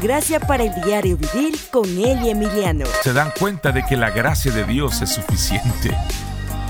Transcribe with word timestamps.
Gracia 0.00 0.40
para 0.40 0.64
el 0.64 0.74
Diario 0.82 1.16
Vivir 1.16 1.58
con 1.70 1.84
Eli 1.86 2.30
Emiliano. 2.30 2.84
Se 3.02 3.12
dan 3.12 3.32
cuenta 3.38 3.72
de 3.72 3.84
que 3.84 3.96
la 3.96 4.10
gracia 4.10 4.52
de 4.52 4.64
Dios 4.64 5.00
es 5.02 5.10
suficiente. 5.10 5.96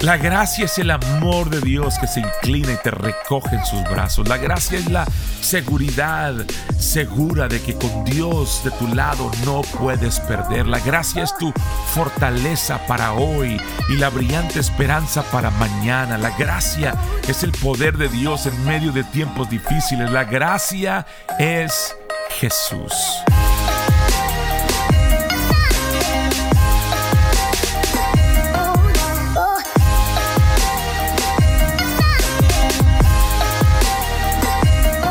La 0.03 0.17
gracia 0.17 0.65
es 0.65 0.79
el 0.79 0.91
amor 0.91 1.49
de 1.49 1.61
Dios 1.61 1.97
que 2.01 2.09
se 2.09 2.19
inclina 2.19 2.73
y 2.73 2.77
te 2.77 2.91
recoge 2.91 3.55
en 3.55 3.65
sus 3.65 3.85
brazos. 3.85 4.27
La 4.27 4.37
gracia 4.37 4.77
es 4.77 4.91
la 4.91 5.07
seguridad 5.41 6.35
segura 6.77 7.47
de 7.47 7.63
que 7.63 7.75
con 7.75 8.05
Dios 8.05 8.63
de 8.65 8.73
tu 8.73 8.89
lado 8.89 9.31
no 9.45 9.63
puedes 9.79 10.19
perder. 10.19 10.67
La 10.67 10.81
gracia 10.81 11.23
es 11.23 11.37
tu 11.39 11.53
fortaleza 11.95 12.85
para 12.89 13.13
hoy 13.13 13.61
y 13.91 13.97
la 13.97 14.09
brillante 14.11 14.59
esperanza 14.59 15.23
para 15.31 15.51
mañana. 15.51 16.19
La 16.19 16.37
gracia 16.37 16.95
es 17.29 17.45
el 17.45 17.53
poder 17.53 17.97
de 17.97 18.09
Dios 18.09 18.47
en 18.47 18.65
medio 18.65 18.91
de 18.91 19.05
tiempos 19.05 19.49
difíciles. 19.51 20.11
La 20.11 20.25
gracia 20.25 21.07
es 21.39 21.95
Jesús. 22.39 22.93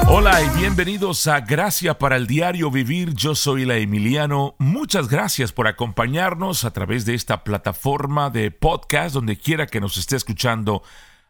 Hola 0.08 0.42
y 0.44 0.50
bienvenidos 0.60 1.26
a 1.28 1.40
Gracia 1.40 1.98
para 1.98 2.16
el 2.18 2.28
Diario 2.28 2.70
Vivir. 2.70 3.14
Yo 3.14 3.34
soy 3.34 3.66
la 3.66 3.78
Emiliano. 3.78 4.56
Muchas 4.60 5.08
gracias 5.08 5.52
por 5.52 5.68
acompañarnos 5.68 6.66
a 6.66 6.74
través 6.74 7.06
de 7.06 7.16
esta 7.16 7.44
plataforma 7.44 8.30
de 8.30 8.52
podcast 8.52 9.14
donde 9.14 9.38
quiera 9.38 9.68
que 9.68 9.80
nos 9.80 9.98
esté 9.98 10.16
escuchando. 10.16 10.84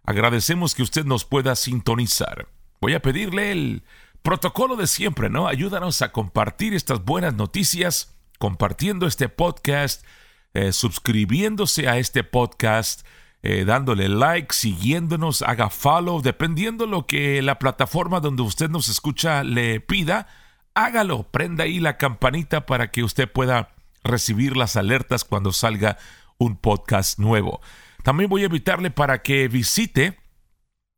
Agradecemos 0.03 0.75
que 0.75 0.83
usted 0.83 1.05
nos 1.05 1.25
pueda 1.25 1.55
sintonizar. 1.55 2.47
Voy 2.81 2.95
a 2.95 3.01
pedirle 3.01 3.51
el 3.51 3.83
protocolo 4.22 4.75
de 4.75 4.88
siempre, 4.88 5.30
¿no? 5.30 5.47
Ayúdanos 5.47 6.02
a 6.02 6.11
compartir 6.11 6.73
estas 6.73 7.03
buenas 7.03 7.33
noticias, 7.33 8.16
compartiendo 8.39 9.08
este 9.08 9.30
podcast, 9.30 10.05
eh, 10.53 10.72
suscribiéndose 10.72 11.88
a 11.88 11.97
este 11.97 12.23
podcast 12.23 13.05
eh, 13.44 13.66
dándole 13.66 14.08
like, 14.08 14.53
siguiéndonos, 14.53 15.41
haga 15.41 15.72
follow, 15.72 16.22
dependiendo 16.22 16.86
lo 16.86 17.08
que 17.08 17.41
la 17.41 17.58
plataforma 17.58 18.19
donde 18.19 18.44
usted 18.44 18.69
nos 18.69 18.88
escucha 18.88 19.44
le 19.44 19.80
pida, 19.80 20.28
hágalo, 20.75 21.23
prenda 21.23 21.63
ahí 21.63 21.80
la 21.80 21.97
campanita 21.97 22.67
para 22.67 22.91
que 22.91 23.03
usted 23.03 23.31
pueda 23.31 23.69
recibir 24.03 24.56
las 24.56 24.75
alertas 24.75 25.23
cuando 25.23 25.52
salga 25.53 25.97
un 26.38 26.56
podcast 26.56 27.17
nuevo. 27.17 27.61
También 28.03 28.30
voy 28.30 28.44
a 28.44 28.45
invitarle 28.45 28.91
para 28.91 29.23
que 29.23 29.47
visite 29.47 30.19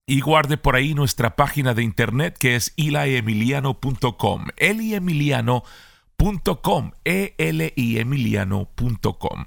y 0.06 0.22
guarde 0.22 0.58
por 0.58 0.76
ahí 0.76 0.94
nuestra 0.94 1.36
página 1.36 1.74
de 1.74 1.82
internet 1.84 2.38
que 2.38 2.56
es 2.56 2.74
eliemiliano.com, 2.78 4.48
eliemiliano.com, 4.58 6.92
e 7.06 7.34
l 7.38 7.74
i 7.76 8.00
emiliano.com. 8.00 9.46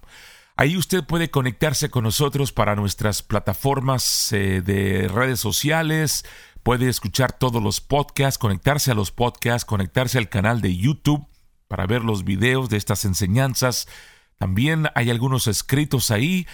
Ahí 0.59 0.79
usted 0.79 1.05
puede 1.05 1.31
conectarse 1.31 1.91
con 1.91 2.05
nosotros 2.05 2.51
para 2.53 2.77
nuestras 2.77 3.23
plataformas 3.23 4.33
eh, 4.33 4.63
de 4.63 5.07
redes 5.09 5.39
sociales, 5.39 6.25
puede 6.63 6.89
escuchar 6.89 7.33
todos 7.33 7.63
los 7.63 7.83
podcasts, 7.83 8.39
conectarse 8.39 8.91
a 8.91 8.95
los 8.95 9.11
podcasts, 9.11 9.67
conectarse 9.67 10.17
al 10.17 10.31
canal 10.31 10.63
de 10.63 10.75
YouTube 10.75 11.27
para 11.69 11.87
ver 11.87 12.03
los 12.03 12.25
videos 12.25 12.71
de 12.71 12.79
estas 12.79 13.05
enseñanzas. 13.05 13.87
También 14.39 14.89
hay 14.95 15.11
algunos 15.11 15.47
escritos 15.47 16.11
ahí 16.11 16.47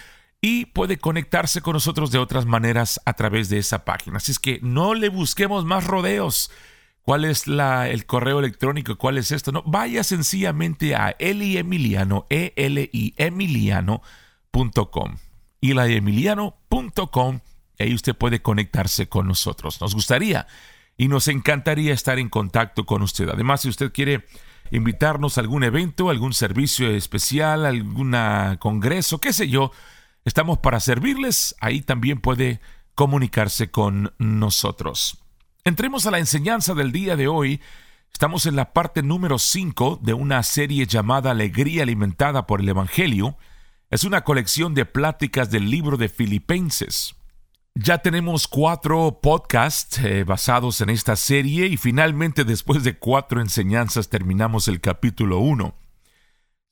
y 0.44 0.66
puede 0.66 0.98
conectarse 0.98 1.62
con 1.62 1.74
nosotros 1.74 2.10
de 2.10 2.18
otras 2.18 2.44
maneras 2.46 3.00
a 3.04 3.12
través 3.14 3.48
de 3.48 3.58
esa 3.58 3.84
página. 3.84 4.16
Así 4.16 4.32
es 4.32 4.40
que 4.40 4.58
no 4.60 4.92
le 4.92 5.08
busquemos 5.08 5.64
más 5.64 5.86
rodeos 5.86 6.50
cuál 7.02 7.24
es 7.24 7.46
la, 7.46 7.88
el 7.88 8.06
correo 8.06 8.40
electrónico, 8.40 8.98
cuál 8.98 9.18
es 9.18 9.30
esto. 9.30 9.52
No, 9.52 9.62
vaya 9.64 10.02
sencillamente 10.02 10.96
a 10.96 11.14
eliemiliano, 11.20 12.26
e 12.28 12.52
l 12.56 12.90
emiliano.com. 13.16 14.02
eliemiliano.com 15.60 17.40
y 17.78 17.82
ahí 17.84 17.94
usted 17.94 18.16
puede 18.16 18.42
conectarse 18.42 19.08
con 19.08 19.28
nosotros. 19.28 19.80
Nos 19.80 19.94
gustaría 19.94 20.48
y 20.96 21.06
nos 21.06 21.28
encantaría 21.28 21.94
estar 21.94 22.18
en 22.18 22.28
contacto 22.28 22.84
con 22.84 23.02
usted. 23.02 23.28
Además, 23.28 23.60
si 23.60 23.68
usted 23.68 23.92
quiere 23.92 24.26
invitarnos 24.72 25.38
a 25.38 25.40
algún 25.40 25.62
evento, 25.62 26.10
algún 26.10 26.34
servicio 26.34 26.90
especial, 26.90 27.64
algún 27.64 28.16
congreso, 28.58 29.20
qué 29.20 29.32
sé 29.32 29.48
yo, 29.48 29.70
estamos 30.24 30.58
para 30.58 30.80
servirles. 30.80 31.54
Ahí 31.60 31.80
también 31.80 32.20
puede 32.20 32.60
comunicarse 32.94 33.70
con 33.70 34.14
nosotros. 34.18 35.22
Entremos 35.64 36.06
a 36.06 36.10
la 36.10 36.18
enseñanza 36.18 36.74
del 36.74 36.92
día 36.92 37.16
de 37.16 37.28
hoy. 37.28 37.60
Estamos 38.12 38.46
en 38.46 38.56
la 38.56 38.72
parte 38.72 39.02
número 39.02 39.38
5 39.38 40.00
de 40.02 40.14
una 40.14 40.42
serie 40.42 40.86
llamada 40.86 41.30
Alegría 41.30 41.82
alimentada 41.82 42.46
por 42.46 42.60
el 42.60 42.68
Evangelio. 42.68 43.36
Es 43.90 44.04
una 44.04 44.24
colección 44.24 44.74
de 44.74 44.84
pláticas 44.84 45.50
del 45.50 45.70
libro 45.70 45.96
de 45.96 46.08
Filipenses. 46.08 47.14
Ya 47.74 47.98
tenemos 47.98 48.48
cuatro 48.48 49.20
podcasts 49.22 49.98
eh, 49.98 50.24
basados 50.24 50.82
en 50.82 50.90
esta 50.90 51.16
serie 51.16 51.66
y 51.66 51.78
finalmente 51.78 52.44
después 52.44 52.84
de 52.84 52.98
cuatro 52.98 53.40
enseñanzas 53.40 54.10
terminamos 54.10 54.68
el 54.68 54.80
capítulo 54.80 55.38
1. 55.38 55.74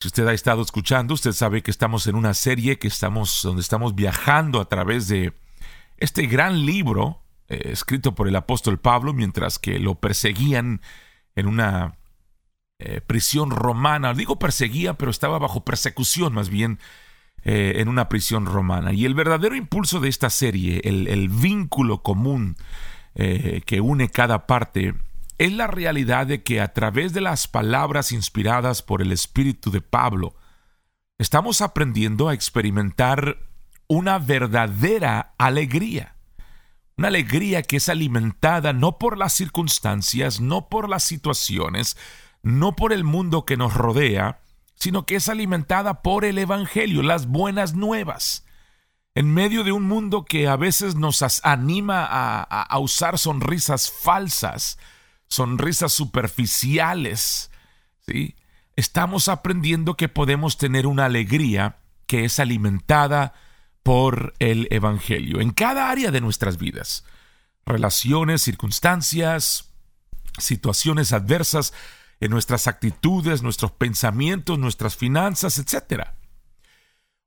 Si 0.02 0.08
usted 0.08 0.26
ha 0.28 0.32
estado 0.32 0.62
escuchando, 0.62 1.12
usted 1.12 1.32
sabe 1.32 1.62
que 1.62 1.70
estamos 1.70 2.06
en 2.06 2.14
una 2.14 2.32
serie 2.32 2.78
que 2.78 2.88
estamos 2.88 3.40
donde 3.42 3.60
estamos 3.60 3.94
viajando 3.94 4.58
a 4.58 4.64
través 4.66 5.08
de 5.08 5.34
este 5.98 6.24
gran 6.24 6.64
libro 6.64 7.20
eh, 7.48 7.72
escrito 7.72 8.14
por 8.14 8.26
el 8.26 8.34
apóstol 8.34 8.78
Pablo 8.78 9.12
mientras 9.12 9.58
que 9.58 9.78
lo 9.78 9.96
perseguían 9.96 10.80
en 11.36 11.46
una 11.46 11.98
eh, 12.78 13.02
prisión 13.02 13.50
romana. 13.50 14.14
Digo 14.14 14.38
perseguía, 14.38 14.94
pero 14.94 15.10
estaba 15.10 15.38
bajo 15.38 15.66
persecución 15.66 16.32
más 16.32 16.48
bien 16.48 16.78
eh, 17.44 17.74
en 17.76 17.88
una 17.88 18.08
prisión 18.08 18.46
romana. 18.46 18.94
Y 18.94 19.04
el 19.04 19.12
verdadero 19.12 19.54
impulso 19.54 20.00
de 20.00 20.08
esta 20.08 20.30
serie, 20.30 20.80
el, 20.84 21.08
el 21.08 21.28
vínculo 21.28 22.02
común 22.02 22.56
que 23.12 23.80
une 23.82 24.08
cada 24.08 24.46
parte, 24.46 24.94
es 25.40 25.54
la 25.54 25.66
realidad 25.66 26.26
de 26.26 26.42
que 26.42 26.60
a 26.60 26.74
través 26.74 27.14
de 27.14 27.22
las 27.22 27.48
palabras 27.48 28.12
inspiradas 28.12 28.82
por 28.82 29.00
el 29.00 29.10
espíritu 29.10 29.70
de 29.70 29.80
Pablo, 29.80 30.34
estamos 31.16 31.62
aprendiendo 31.62 32.28
a 32.28 32.34
experimentar 32.34 33.38
una 33.88 34.18
verdadera 34.18 35.32
alegría. 35.38 36.14
Una 36.98 37.08
alegría 37.08 37.62
que 37.62 37.78
es 37.78 37.88
alimentada 37.88 38.74
no 38.74 38.98
por 38.98 39.16
las 39.16 39.32
circunstancias, 39.32 40.42
no 40.42 40.68
por 40.68 40.90
las 40.90 41.04
situaciones, 41.04 41.96
no 42.42 42.76
por 42.76 42.92
el 42.92 43.02
mundo 43.02 43.46
que 43.46 43.56
nos 43.56 43.72
rodea, 43.72 44.40
sino 44.74 45.06
que 45.06 45.16
es 45.16 45.30
alimentada 45.30 46.02
por 46.02 46.26
el 46.26 46.36
Evangelio, 46.36 47.00
las 47.02 47.26
buenas 47.26 47.72
nuevas. 47.72 48.44
En 49.14 49.32
medio 49.32 49.64
de 49.64 49.72
un 49.72 49.84
mundo 49.84 50.26
que 50.26 50.48
a 50.48 50.56
veces 50.56 50.96
nos 50.96 51.24
anima 51.44 52.06
a, 52.06 52.78
usar 52.78 53.18
sonrisas 53.18 53.90
falsas, 53.90 54.78
sonrisas 55.30 55.92
superficiales, 55.92 57.50
¿sí? 58.06 58.36
estamos 58.76 59.28
aprendiendo 59.28 59.96
que 59.96 60.08
podemos 60.08 60.58
tener 60.58 60.86
una 60.86 61.06
alegría 61.06 61.78
que 62.06 62.24
es 62.24 62.40
alimentada 62.40 63.32
por 63.82 64.34
el 64.40 64.66
Evangelio 64.70 65.40
en 65.40 65.52
cada 65.52 65.90
área 65.90 66.10
de 66.10 66.20
nuestras 66.20 66.58
vidas. 66.58 67.04
Relaciones, 67.64 68.42
circunstancias, 68.42 69.70
situaciones 70.38 71.12
adversas 71.12 71.72
en 72.18 72.30
nuestras 72.30 72.66
actitudes, 72.66 73.42
nuestros 73.42 73.70
pensamientos, 73.72 74.58
nuestras 74.58 74.96
finanzas, 74.96 75.58
etc. 75.58 76.08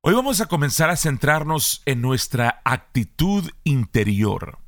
Hoy 0.01 0.13
vamos 0.13 0.41
a 0.41 0.47
comenzar 0.47 0.89
a 0.89 0.97
centrarnos 0.97 1.81
en 1.85 2.01
nuestra 2.01 2.61
actitud 2.65 3.49
interior. 3.63 4.62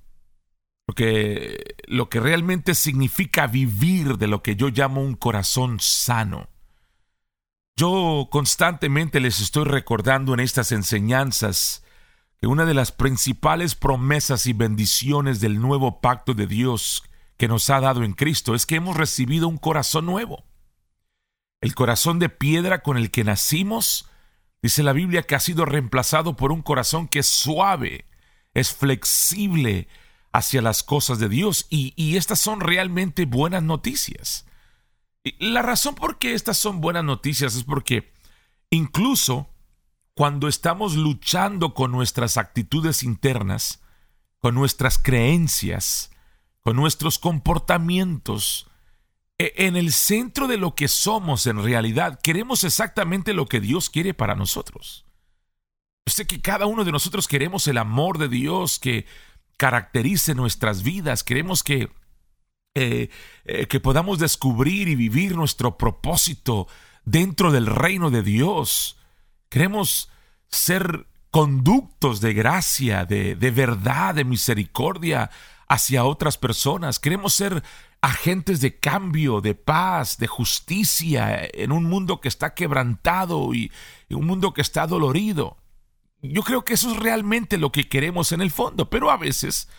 Lo 0.87 0.93
que, 0.93 1.75
lo 1.87 2.09
que 2.09 2.19
realmente 2.19 2.75
significa 2.75 3.47
vivir 3.47 4.17
de 4.17 4.27
lo 4.27 4.43
que 4.43 4.55
yo 4.55 4.69
llamo 4.69 5.01
un 5.01 5.15
corazón 5.15 5.79
sano. 5.79 6.49
Yo 7.75 8.29
constantemente 8.31 9.19
les 9.19 9.41
estoy 9.41 9.65
recordando 9.65 10.33
en 10.33 10.39
estas 10.39 10.71
enseñanzas 10.71 11.83
que 12.39 12.47
una 12.47 12.65
de 12.65 12.73
las 12.73 12.91
principales 12.91 13.75
promesas 13.75 14.45
y 14.45 14.53
bendiciones 14.53 15.41
del 15.41 15.59
nuevo 15.59 15.99
pacto 15.99 16.33
de 16.33 16.47
Dios 16.47 17.03
que 17.37 17.47
nos 17.47 17.69
ha 17.69 17.79
dado 17.79 18.03
en 18.03 18.13
Cristo 18.13 18.55
es 18.55 18.65
que 18.65 18.75
hemos 18.75 18.95
recibido 18.95 19.47
un 19.47 19.57
corazón 19.57 20.05
nuevo. 20.05 20.45
El 21.61 21.75
corazón 21.75 22.19
de 22.19 22.29
piedra 22.29 22.81
con 22.81 22.97
el 22.97 23.11
que 23.11 23.23
nacimos, 23.23 24.09
dice 24.61 24.83
la 24.83 24.93
Biblia 24.93 25.23
que 25.23 25.35
ha 25.35 25.39
sido 25.39 25.65
reemplazado 25.65 26.35
por 26.35 26.51
un 26.51 26.61
corazón 26.61 27.07
que 27.07 27.19
es 27.19 27.27
suave, 27.27 28.05
es 28.53 28.73
flexible 28.73 29.87
hacia 30.35 30.61
las 30.61 30.83
cosas 30.83 31.17
de 31.19 31.29
Dios 31.29 31.65
y, 31.69 31.93
y 31.95 32.17
estas 32.17 32.39
son 32.39 32.59
realmente 32.59 33.25
buenas 33.25 33.63
noticias. 33.63 34.45
La 35.39 35.61
razón 35.61 35.95
por 35.95 36.17
qué 36.17 36.33
estas 36.33 36.57
son 36.57 36.81
buenas 36.81 37.03
noticias 37.03 37.55
es 37.55 37.63
porque 37.63 38.11
incluso 38.69 39.49
cuando 40.13 40.47
estamos 40.47 40.95
luchando 40.95 41.73
con 41.73 41.91
nuestras 41.91 42.37
actitudes 42.37 43.01
internas, 43.01 43.81
con 44.39 44.55
nuestras 44.55 44.97
creencias, 44.97 46.11
con 46.61 46.75
nuestros 46.75 47.17
comportamientos, 47.17 48.67
e, 49.37 49.53
en 49.57 49.75
el 49.75 49.93
centro 49.93 50.47
de 50.47 50.57
lo 50.57 50.75
que 50.75 50.87
somos 50.87 51.47
en 51.47 51.63
realidad, 51.63 52.19
queremos 52.21 52.63
exactamente 52.63 53.33
lo 53.33 53.45
que 53.45 53.61
Dios 53.61 53.89
quiere 53.89 54.13
para 54.13 54.35
nosotros. 54.35 55.05
sé 56.05 56.27
que 56.27 56.41
cada 56.41 56.65
uno 56.65 56.83
de 56.83 56.91
nosotros 56.91 57.27
queremos 57.27 57.67
el 57.67 57.77
amor 57.77 58.17
de 58.17 58.27
Dios 58.27 58.79
que 58.79 59.05
caracterice 59.57 60.35
nuestras 60.35 60.83
vidas, 60.83 61.23
queremos 61.23 61.63
que, 61.63 61.89
eh, 62.75 63.09
eh, 63.45 63.67
que 63.67 63.79
podamos 63.79 64.19
descubrir 64.19 64.87
y 64.87 64.95
vivir 64.95 65.35
nuestro 65.35 65.77
propósito 65.77 66.67
dentro 67.05 67.51
del 67.51 67.67
reino 67.67 68.09
de 68.09 68.23
Dios. 68.23 68.97
Queremos 69.49 70.09
ser 70.49 71.07
conductos 71.31 72.21
de 72.21 72.33
gracia, 72.33 73.05
de, 73.05 73.35
de 73.35 73.51
verdad, 73.51 74.15
de 74.15 74.23
misericordia 74.23 75.29
hacia 75.67 76.05
otras 76.05 76.37
personas. 76.37 76.99
Queremos 76.99 77.33
ser 77.33 77.63
agentes 78.01 78.61
de 78.61 78.77
cambio, 78.77 79.41
de 79.41 79.55
paz, 79.55 80.17
de 80.17 80.27
justicia 80.27 81.49
en 81.53 81.71
un 81.71 81.85
mundo 81.85 82.21
que 82.21 82.27
está 82.27 82.53
quebrantado 82.53 83.53
y 83.53 83.71
un 84.09 84.25
mundo 84.25 84.53
que 84.53 84.61
está 84.61 84.85
dolorido. 84.85 85.57
Yo 86.21 86.41
creo 86.43 86.65
que 86.65 86.73
eso 86.73 86.91
es 86.91 86.97
realmente 86.97 87.57
lo 87.57 87.71
que 87.71 87.87
queremos 87.87 88.31
en 88.31 88.41
el 88.41 88.51
fondo, 88.51 88.89
pero 88.89 89.11
a 89.11 89.17
veces, 89.17 89.69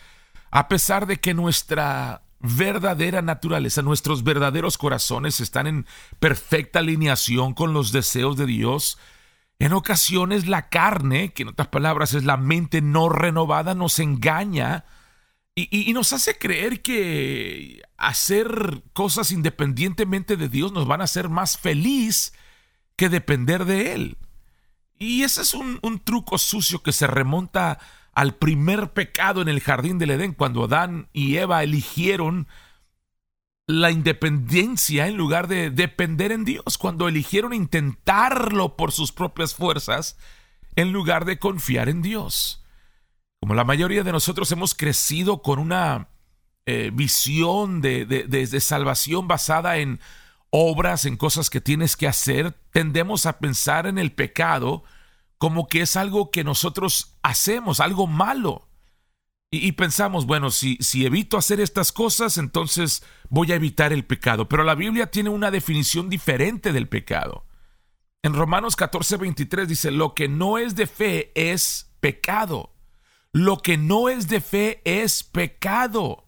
a 0.51 0.67
pesar 0.67 1.05
de 1.07 1.19
que 1.19 1.33
nuestra 1.33 2.23
verdadera 2.39 3.21
naturaleza, 3.21 3.81
nuestros 3.81 4.23
verdaderos 4.23 4.77
corazones 4.77 5.39
están 5.39 5.67
en 5.67 5.85
perfecta 6.19 6.79
alineación 6.79 7.53
con 7.53 7.73
los 7.73 7.91
deseos 7.91 8.37
de 8.37 8.45
Dios, 8.45 8.97
en 9.59 9.73
ocasiones 9.73 10.47
la 10.47 10.69
carne, 10.69 11.33
que 11.33 11.43
en 11.43 11.49
otras 11.49 11.67
palabras 11.69 12.13
es 12.13 12.23
la 12.23 12.37
mente 12.37 12.81
no 12.81 13.09
renovada, 13.09 13.73
nos 13.73 13.99
engaña 13.99 14.85
y, 15.59 15.91
nos 15.93 16.13
hace 16.13 16.37
creer 16.37 16.83
que 16.83 17.81
hacer 17.97 18.83
cosas 18.93 19.31
independientemente 19.31 20.37
de 20.37 20.49
Dios 20.49 20.71
nos 20.71 20.85
van 20.85 21.01
a 21.01 21.05
hacer 21.05 21.29
más 21.29 21.57
feliz 21.57 22.33
que 22.95 23.09
depender 23.09 23.65
de 23.65 23.93
Él. 23.93 24.17
Y 24.99 25.23
ese 25.23 25.41
es 25.41 25.53
un, 25.53 25.79
un, 25.81 25.99
truco 25.99 26.37
sucio 26.37 26.81
que 26.81 26.91
se 26.91 27.07
remonta 27.07 27.79
al 28.13 28.35
primer 28.35 28.93
pecado 28.93 29.41
en 29.41 29.47
el 29.47 29.59
jardín 29.59 29.99
del 29.99 30.11
Edén, 30.11 30.33
cuando 30.33 30.63
Adán 30.63 31.07
y 31.13 31.37
Eva 31.37 31.63
eligieron 31.63 32.47
la 33.67 33.91
independencia 33.91 35.07
en 35.07 35.17
lugar 35.17 35.47
de 35.47 35.69
depender 35.69 36.31
en 36.31 36.45
Dios, 36.45 36.77
cuando 36.79 37.07
eligieron 37.07 37.53
intentarlo 37.53 38.77
por 38.77 38.91
sus 38.91 39.11
propias 39.11 39.53
fuerzas 39.53 40.17
en 40.75 40.93
lugar 40.93 41.25
de 41.25 41.37
confiar 41.37 41.89
en 41.89 42.01
Dios. 42.01 42.63
Como 43.39 43.53
la 43.53 43.65
mayoría 43.65 44.03
de 44.03 44.11
nosotros 44.11 44.51
hemos 44.51 44.73
crecido 44.73 45.41
con 45.41 45.59
una 45.59 46.09
eh, 46.65 46.91
visión 46.93 47.81
de, 47.81 48.05
de 48.05 48.59
salvación 48.61 49.27
basada 49.27 49.77
en 49.77 49.99
obras, 50.49 51.05
en 51.05 51.17
cosas 51.17 51.49
que 51.49 51.61
tienes 51.61 51.95
que 51.95 52.07
hacer, 52.07 52.53
tendemos 52.71 53.25
a 53.25 53.39
pensar 53.39 53.87
en 53.87 53.97
el 53.97 54.11
pecado 54.11 54.83
como 55.37 55.67
que 55.67 55.81
es 55.81 55.95
algo 55.95 56.31
que 56.31 56.43
nosotros 56.43 57.17
hacemos, 57.21 57.79
algo 57.79 58.07
malo. 58.07 58.67
Y, 59.49 59.71
pensamos, 59.73 60.25
bueno, 60.25 60.51
si, 60.51 60.77
si 60.81 61.05
evito 61.05 61.37
hacer 61.37 61.61
estas 61.61 61.93
cosas, 61.93 62.37
entonces 62.37 63.01
voy 63.29 63.53
a 63.53 63.55
evitar 63.55 63.93
el 63.93 64.03
pecado. 64.03 64.49
Pero 64.49 64.65
la 64.65 64.75
Biblia 64.75 65.09
tiene 65.09 65.29
una 65.29 65.51
definición 65.51 66.09
diferente 66.09 66.73
del 66.73 66.89
pecado. 66.89 67.45
En 68.23 68.33
Romanos 68.33 68.75
14, 68.75 69.15
23 69.15 69.69
dice, 69.69 69.91
lo 69.91 70.13
que 70.15 70.27
no 70.27 70.57
es 70.57 70.75
de 70.75 70.85
fe 70.85 71.31
es 71.33 71.93
pecado. 72.01 72.73
Lo 73.31 73.59
que 73.59 73.77
no 73.77 74.09
es 74.09 74.27
de 74.27 74.41
fe 74.41 74.81
es 74.83 75.23
pecado. 75.23 76.26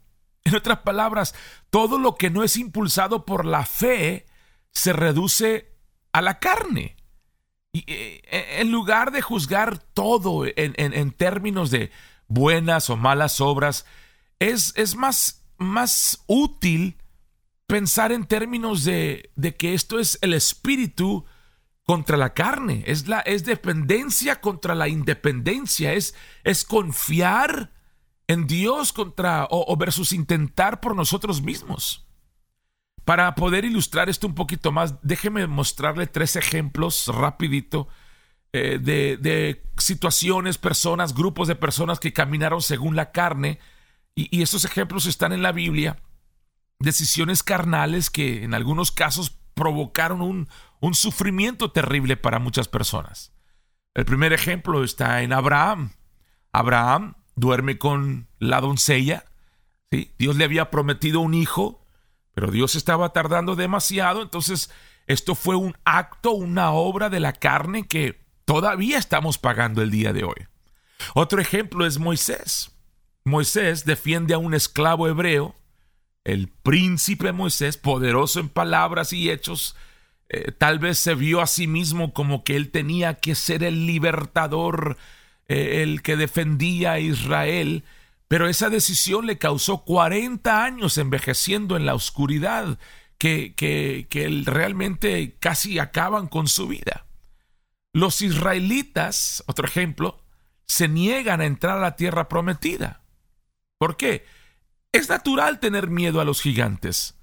En 0.49 0.55
otras 0.55 0.79
palabras, 0.79 1.35
todo 1.69 1.99
lo 1.99 2.15
que 2.15 2.31
no 2.31 2.43
es 2.43 2.57
impulsado 2.57 3.23
por 3.23 3.45
la 3.45 3.65
fe 3.65 4.25
se 4.71 4.93
reduce 4.93 5.75
a 6.11 6.23
la 6.23 6.39
carne. 6.39 6.95
Y, 7.71 7.83
eh, 7.85 8.21
en 8.59 8.71
lugar 8.71 9.11
de 9.11 9.21
juzgar 9.21 9.77
todo 9.77 10.45
en, 10.47 11.11
términos 11.11 11.69
de 11.69 11.91
buenas 12.27 12.89
o 12.89 12.97
malas 12.97 13.41
obras, 13.41 13.85
es, 14.39 14.73
más, 14.95 16.23
útil 16.25 16.97
pensar 17.67 18.11
en 18.11 18.25
términos 18.25 18.83
de, 18.85 19.31
de 19.35 19.53
que 19.53 19.75
esto 19.75 19.99
es 19.99 20.17
el 20.23 20.33
espíritu 20.33 21.25
contra 21.83 22.17
la 22.17 22.33
carne, 22.33 22.83
es, 22.87 23.07
la, 23.07 23.19
es 23.19 23.45
dependencia 23.45 24.41
contra 24.41 24.73
la 24.73 24.87
independencia, 24.87 25.93
es, 25.93 26.15
es 26.43 26.65
confiar 26.65 27.71
en 28.29 28.45
Dios 28.45 28.93
contra 28.93 29.47
o, 29.49 29.75
versus 29.75 30.13
intentar 30.13 30.79
por 30.79 30.95
nosotros 30.95 31.41
mismos. 31.41 32.05
Para 33.03 33.33
poder 33.33 33.65
ilustrar 33.65 34.07
esto 34.07 34.27
un 34.27 34.35
poquito 34.35 34.71
más, 34.71 35.01
déjeme 35.01 35.47
mostrarle 35.47 36.05
tres 36.05 36.35
ejemplos 36.35 37.07
rapidito 37.07 37.87
eh, 38.53 38.77
de, 38.79 39.17
de, 39.17 39.63
situaciones, 39.79 40.59
personas, 40.59 41.15
grupos 41.15 41.47
de 41.47 41.55
personas 41.55 41.99
que 41.99 42.13
caminaron 42.13 42.61
según 42.61 42.95
la 42.95 43.11
carne. 43.11 43.57
Y, 44.13 44.37
y 44.37 44.43
estos 44.43 44.63
ejemplos 44.63 45.07
están 45.07 45.33
en 45.33 45.41
la 45.41 45.51
Biblia. 45.51 45.97
Decisiones 46.77 47.41
carnales 47.41 48.11
que 48.11 48.43
en 48.43 48.53
algunos 48.53 48.91
casos 48.91 49.39
provocaron 49.55 50.21
un, 50.21 50.49
un 50.81 50.93
sufrimiento 50.93 51.71
terrible 51.71 52.15
para 52.15 52.37
muchas 52.37 52.67
personas. 52.67 53.33
El 53.95 54.05
primer 54.05 54.33
ejemplo 54.33 54.83
está 54.83 55.23
en 55.23 55.33
Abraham. 55.33 55.93
Abraham 56.51 57.15
duerme 57.39 57.77
con 57.77 58.27
la 58.39 58.61
doncella. 58.61 59.25
¿sí? 59.91 60.11
Dios 60.17 60.35
le 60.35 60.43
había 60.43 60.69
prometido 60.69 61.19
un 61.19 61.33
hijo, 61.33 61.85
pero 62.33 62.51
Dios 62.51 62.75
estaba 62.75 63.13
tardando 63.13 63.55
demasiado. 63.55 64.21
Entonces, 64.21 64.71
esto 65.07 65.35
fue 65.35 65.55
un 65.55 65.75
acto, 65.85 66.31
una 66.31 66.71
obra 66.71 67.09
de 67.09 67.19
la 67.19 67.33
carne 67.33 67.87
que 67.87 68.21
todavía 68.45 68.97
estamos 68.97 69.37
pagando 69.37 69.81
el 69.81 69.91
día 69.91 70.13
de 70.13 70.23
hoy. 70.23 70.47
Otro 71.15 71.41
ejemplo 71.41 71.85
es 71.85 71.97
Moisés. 71.97 72.71
Moisés 73.23 73.85
defiende 73.85 74.33
a 74.33 74.37
un 74.37 74.53
esclavo 74.53 75.07
hebreo, 75.07 75.55
el 76.23 76.47
príncipe 76.47 77.31
Moisés, 77.31 77.77
poderoso 77.77 78.39
en 78.39 78.49
palabras 78.49 79.13
y 79.13 79.29
hechos, 79.29 79.75
eh, 80.29 80.51
tal 80.51 80.79
vez 80.79 80.99
se 80.99 81.15
vio 81.15 81.41
a 81.41 81.47
sí 81.47 81.65
mismo 81.67 82.13
como 82.13 82.43
que 82.43 82.55
él 82.55 82.69
tenía 82.69 83.15
que 83.15 83.33
ser 83.33 83.63
el 83.63 83.87
libertador, 83.87 84.97
eh, 85.49 85.83
el 85.83 86.01
que 86.01 86.15
defendía 86.15 86.93
a 86.93 86.99
Israel, 86.99 87.83
pero 88.29 88.47
esa 88.47 88.69
decisión 88.69 89.25
le 89.25 89.37
causó 89.37 89.83
40 89.83 90.63
años 90.63 90.97
envejeciendo 90.97 91.75
en 91.75 91.85
la 91.85 91.95
oscuridad, 91.95 92.79
que, 93.17 93.53
que, 93.55 94.07
que 94.09 94.43
realmente 94.45 95.35
casi 95.41 95.77
acaban 95.77 96.27
con 96.27 96.47
su 96.47 96.69
vida. 96.69 97.05
Los 97.91 98.21
israelitas, 98.21 99.43
otro 99.47 99.67
ejemplo, 99.67 100.21
se 100.65 100.87
niegan 100.87 101.41
a 101.41 101.45
entrar 101.45 101.77
a 101.77 101.81
la 101.81 101.97
tierra 101.97 102.29
prometida. 102.29 103.01
¿Por 103.77 103.97
qué? 103.97 104.25
Es 104.93 105.09
natural 105.09 105.59
tener 105.59 105.89
miedo 105.89 106.21
a 106.21 106.25
los 106.25 106.41
gigantes, 106.41 107.17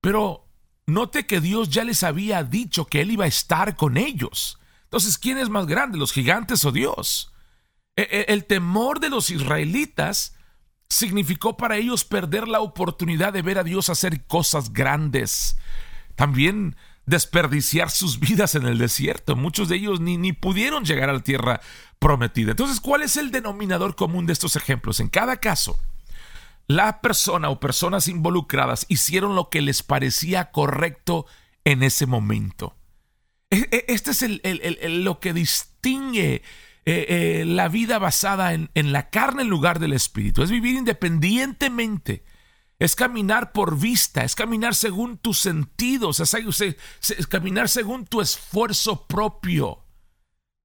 pero 0.00 0.50
Note 0.90 1.24
que 1.24 1.40
Dios 1.40 1.70
ya 1.70 1.84
les 1.84 2.02
había 2.02 2.42
dicho 2.42 2.86
que 2.86 3.00
Él 3.00 3.12
iba 3.12 3.24
a 3.24 3.28
estar 3.28 3.76
con 3.76 3.96
ellos. 3.96 4.58
Entonces, 4.84 5.18
¿quién 5.18 5.38
es 5.38 5.48
más 5.48 5.66
grande, 5.66 5.98
los 5.98 6.12
gigantes 6.12 6.64
o 6.64 6.72
Dios? 6.72 7.29
E, 8.00 8.08
e, 8.10 8.32
el 8.32 8.46
temor 8.46 8.98
de 8.98 9.10
los 9.10 9.28
israelitas 9.28 10.34
significó 10.88 11.58
para 11.58 11.76
ellos 11.76 12.04
perder 12.04 12.48
la 12.48 12.60
oportunidad 12.60 13.34
de 13.34 13.42
ver 13.42 13.58
a 13.58 13.62
Dios 13.62 13.90
hacer 13.90 14.24
cosas 14.24 14.72
grandes. 14.72 15.58
También 16.14 16.76
desperdiciar 17.04 17.90
sus 17.90 18.18
vidas 18.18 18.54
en 18.54 18.66
el 18.66 18.78
desierto. 18.78 19.36
Muchos 19.36 19.68
de 19.68 19.76
ellos 19.76 20.00
ni, 20.00 20.16
ni 20.16 20.32
pudieron 20.32 20.84
llegar 20.84 21.10
a 21.10 21.14
la 21.14 21.22
tierra 21.22 21.60
prometida. 21.98 22.52
Entonces, 22.52 22.80
¿cuál 22.80 23.02
es 23.02 23.18
el 23.18 23.30
denominador 23.30 23.96
común 23.96 24.24
de 24.24 24.32
estos 24.32 24.56
ejemplos? 24.56 24.98
En 25.00 25.08
cada 25.08 25.36
caso, 25.36 25.78
la 26.66 27.02
persona 27.02 27.50
o 27.50 27.60
personas 27.60 28.08
involucradas 28.08 28.86
hicieron 28.88 29.34
lo 29.34 29.50
que 29.50 29.60
les 29.60 29.82
parecía 29.82 30.52
correcto 30.52 31.26
en 31.64 31.82
ese 31.82 32.06
momento. 32.06 32.76
E, 33.50 33.84
este 33.88 34.12
es 34.12 34.90
lo 34.90 35.20
que 35.20 35.34
distingue 35.34 36.42
eh, 36.92 37.40
eh, 37.40 37.44
la 37.44 37.68
vida 37.68 38.00
basada 38.00 38.52
en, 38.52 38.68
la 38.74 39.10
carne 39.10 39.42
en 39.42 39.48
lugar 39.48 39.78
del 39.78 39.92
espíritu. 39.92 40.42
Es 40.42 40.50
vivir 40.50 40.74
independientemente. 40.74 42.24
Es 42.80 42.96
caminar 42.96 43.52
por 43.52 43.78
vista, 43.78 44.24
es 44.24 44.34
caminar 44.34 44.74
según 44.74 45.18
tus 45.18 45.38
sentidos, 45.38 46.18
es, 46.18 46.34
es 46.34 47.26
caminar 47.28 47.68
según 47.68 48.06
tu 48.06 48.20
esfuerzo 48.20 49.06
propio. 49.06 49.84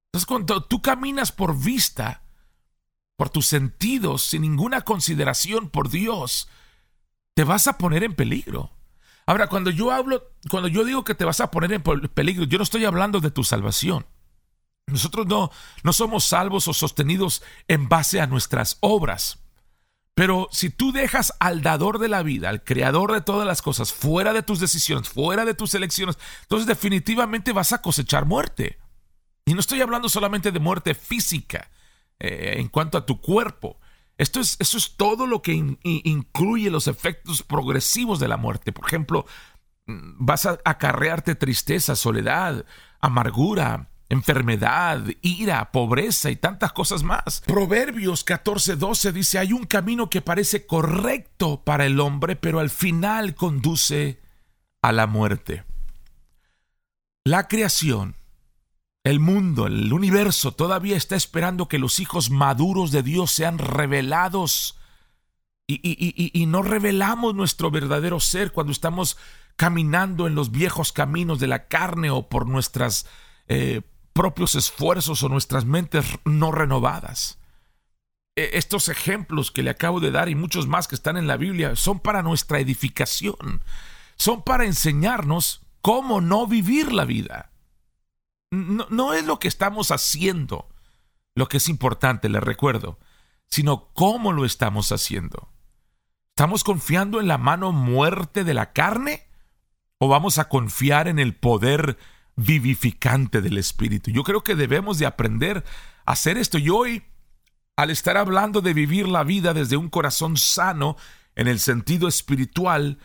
Entonces, 0.06 0.26
cuando 0.26 0.64
tú 0.64 0.82
caminas 0.82 1.30
por 1.30 1.56
vista, 1.56 2.22
por 3.16 3.30
tus 3.30 3.46
sentidos, 3.46 4.22
sin 4.22 4.42
ninguna 4.42 4.80
consideración 4.80 5.70
por 5.70 5.90
Dios, 5.90 6.48
te 7.34 7.44
vas 7.44 7.68
a 7.68 7.78
poner 7.78 8.02
en 8.02 8.14
peligro. 8.14 8.72
Ahora, 9.26 9.48
cuando 9.48 9.70
yo 9.70 9.92
hablo, 9.92 10.32
cuando 10.50 10.68
yo 10.68 10.84
digo 10.84 11.04
que 11.04 11.14
te 11.14 11.24
vas 11.24 11.40
a 11.40 11.52
poner 11.52 11.72
en 11.72 11.82
peligro, 11.82 12.44
yo 12.44 12.58
no 12.58 12.64
estoy 12.64 12.84
hablando 12.84 13.20
de 13.20 13.30
tu 13.30 13.44
salvación. 13.44 14.06
Nosotros 14.86 15.26
no, 15.26 15.50
no 15.82 15.92
somos 15.92 16.24
salvos 16.24 16.68
o 16.68 16.74
sostenidos 16.74 17.42
en 17.66 17.88
base 17.88 18.20
a 18.20 18.26
nuestras 18.26 18.78
obras. 18.80 19.40
Pero 20.14 20.48
si 20.50 20.70
tú 20.70 20.92
dejas 20.92 21.34
al 21.40 21.60
dador 21.60 21.98
de 21.98 22.08
la 22.08 22.22
vida, 22.22 22.48
al 22.48 22.64
creador 22.64 23.12
de 23.12 23.20
todas 23.20 23.46
las 23.46 23.60
cosas, 23.60 23.92
fuera 23.92 24.32
de 24.32 24.42
tus 24.42 24.60
decisiones, 24.60 25.08
fuera 25.08 25.44
de 25.44 25.54
tus 25.54 25.74
elecciones, 25.74 26.16
entonces 26.42 26.66
definitivamente 26.66 27.52
vas 27.52 27.72
a 27.72 27.82
cosechar 27.82 28.24
muerte. 28.24 28.78
Y 29.44 29.54
no 29.54 29.60
estoy 29.60 29.82
hablando 29.82 30.08
solamente 30.08 30.52
de 30.52 30.58
muerte 30.58 30.94
física 30.94 31.70
eh, 32.18 32.54
en 32.56 32.68
cuanto 32.68 32.96
a 32.96 33.04
tu 33.04 33.20
cuerpo. 33.20 33.78
Esto 34.16 34.40
es, 34.40 34.56
eso 34.58 34.78
es 34.78 34.96
todo 34.96 35.26
lo 35.26 35.42
que 35.42 35.52
incluye 35.52 36.70
los 36.70 36.86
efectos 36.86 37.42
progresivos 37.42 38.18
de 38.18 38.28
la 38.28 38.38
muerte. 38.38 38.72
Por 38.72 38.86
ejemplo, 38.86 39.26
mm, 39.86 40.24
vas 40.24 40.46
a 40.46 40.58
acarrearte 40.64 41.34
tristeza, 41.34 41.94
soledad, 41.94 42.64
amargura, 43.00 43.90
enfermedad, 44.08 45.04
ira, 45.22 45.72
pobreza 45.72 46.30
y 46.30 46.36
tantas 46.36 46.72
cosas 46.72 47.02
más. 47.02 47.42
Proverbios 47.46 48.24
14:12 48.24 49.12
dice, 49.12 49.38
hay 49.38 49.52
un 49.52 49.64
camino 49.64 50.10
que 50.10 50.22
parece 50.22 50.66
correcto 50.66 51.62
para 51.64 51.86
el 51.86 52.00
hombre, 52.00 52.36
pero 52.36 52.60
al 52.60 52.70
final 52.70 53.34
conduce 53.34 54.20
a 54.82 54.92
la 54.92 55.06
muerte. 55.06 55.64
La 57.24 57.48
creación, 57.48 58.14
el 59.02 59.18
mundo, 59.18 59.66
el 59.66 59.92
universo 59.92 60.52
todavía 60.52 60.96
está 60.96 61.16
esperando 61.16 61.66
que 61.66 61.78
los 61.78 61.98
hijos 61.98 62.30
maduros 62.30 62.92
de 62.92 63.02
Dios 63.02 63.32
sean 63.32 63.58
revelados. 63.58 64.78
Y, 65.68 66.46
no 66.46 66.62
revelamos 66.62 67.34
nuestro 67.34 67.72
verdadero 67.72 68.20
ser 68.20 68.52
cuando 68.52 68.72
estamos 68.72 69.16
caminando 69.56 70.28
en 70.28 70.36
los 70.36 70.52
viejos 70.52 70.92
caminos 70.92 71.40
de 71.40 71.48
la 71.48 71.66
carne 71.66 72.10
o 72.10 72.28
por 72.28 72.46
nuestras 72.46 73.08
eh, 73.48 73.82
propios 74.16 74.54
esfuerzos 74.54 75.22
o 75.22 75.28
nuestras 75.28 75.66
mentes 75.66 76.06
no 76.24 76.50
renovadas. 76.50 77.38
E, 78.34 78.50
estos 78.54 78.88
ejemplos 78.88 79.50
que 79.50 79.62
le 79.62 79.70
acabo 79.70 80.00
de 80.00 80.10
dar 80.10 80.30
y 80.30 80.34
muchos 80.34 80.66
más 80.66 80.88
que 80.88 80.94
están 80.94 81.18
en 81.18 81.26
la 81.26 81.36
Biblia 81.36 81.76
son 81.76 82.00
para 82.00 82.22
nuestra 82.22 82.58
edificación, 82.58 83.62
son 84.16 84.42
para 84.42 84.64
enseñarnos 84.64 85.60
cómo 85.82 86.22
no 86.22 86.46
vivir 86.46 86.92
la 86.92 87.04
vida. 87.04 87.52
No, 88.50 88.86
no 88.88 89.12
es 89.12 89.26
lo 89.26 89.38
que 89.38 89.48
estamos 89.48 89.90
haciendo 89.90 90.66
lo 91.34 91.48
que 91.48 91.58
es 91.58 91.68
importante, 91.68 92.30
le 92.30 92.40
recuerdo, 92.40 92.98
sino 93.46 93.90
cómo 93.92 94.32
lo 94.32 94.46
estamos 94.46 94.90
haciendo. 94.90 95.50
¿Estamos 96.30 96.64
confiando 96.64 97.20
en 97.20 97.28
la 97.28 97.36
mano 97.36 97.72
muerte 97.72 98.42
de 98.42 98.54
la 98.54 98.72
carne? 98.72 99.28
¿O 99.98 100.08
vamos 100.08 100.38
a 100.38 100.48
confiar 100.48 101.08
en 101.08 101.18
el 101.18 101.34
poder 101.34 101.98
vivificante 102.36 103.40
del 103.40 103.58
Espíritu. 103.58 104.10
Yo 104.10 104.22
creo 104.22 104.44
que 104.44 104.54
debemos 104.54 104.98
de 104.98 105.06
aprender 105.06 105.64
a 106.04 106.12
hacer 106.12 106.38
esto. 106.38 106.58
Y 106.58 106.68
hoy, 106.70 107.02
al 107.76 107.90
estar 107.90 108.16
hablando 108.16 108.60
de 108.60 108.74
vivir 108.74 109.08
la 109.08 109.24
vida 109.24 109.54
desde 109.54 109.76
un 109.76 109.88
corazón 109.88 110.36
sano, 110.36 110.96
en 111.34 111.48
el 111.48 111.60
sentido 111.60 112.08
espiritual, 112.08 112.98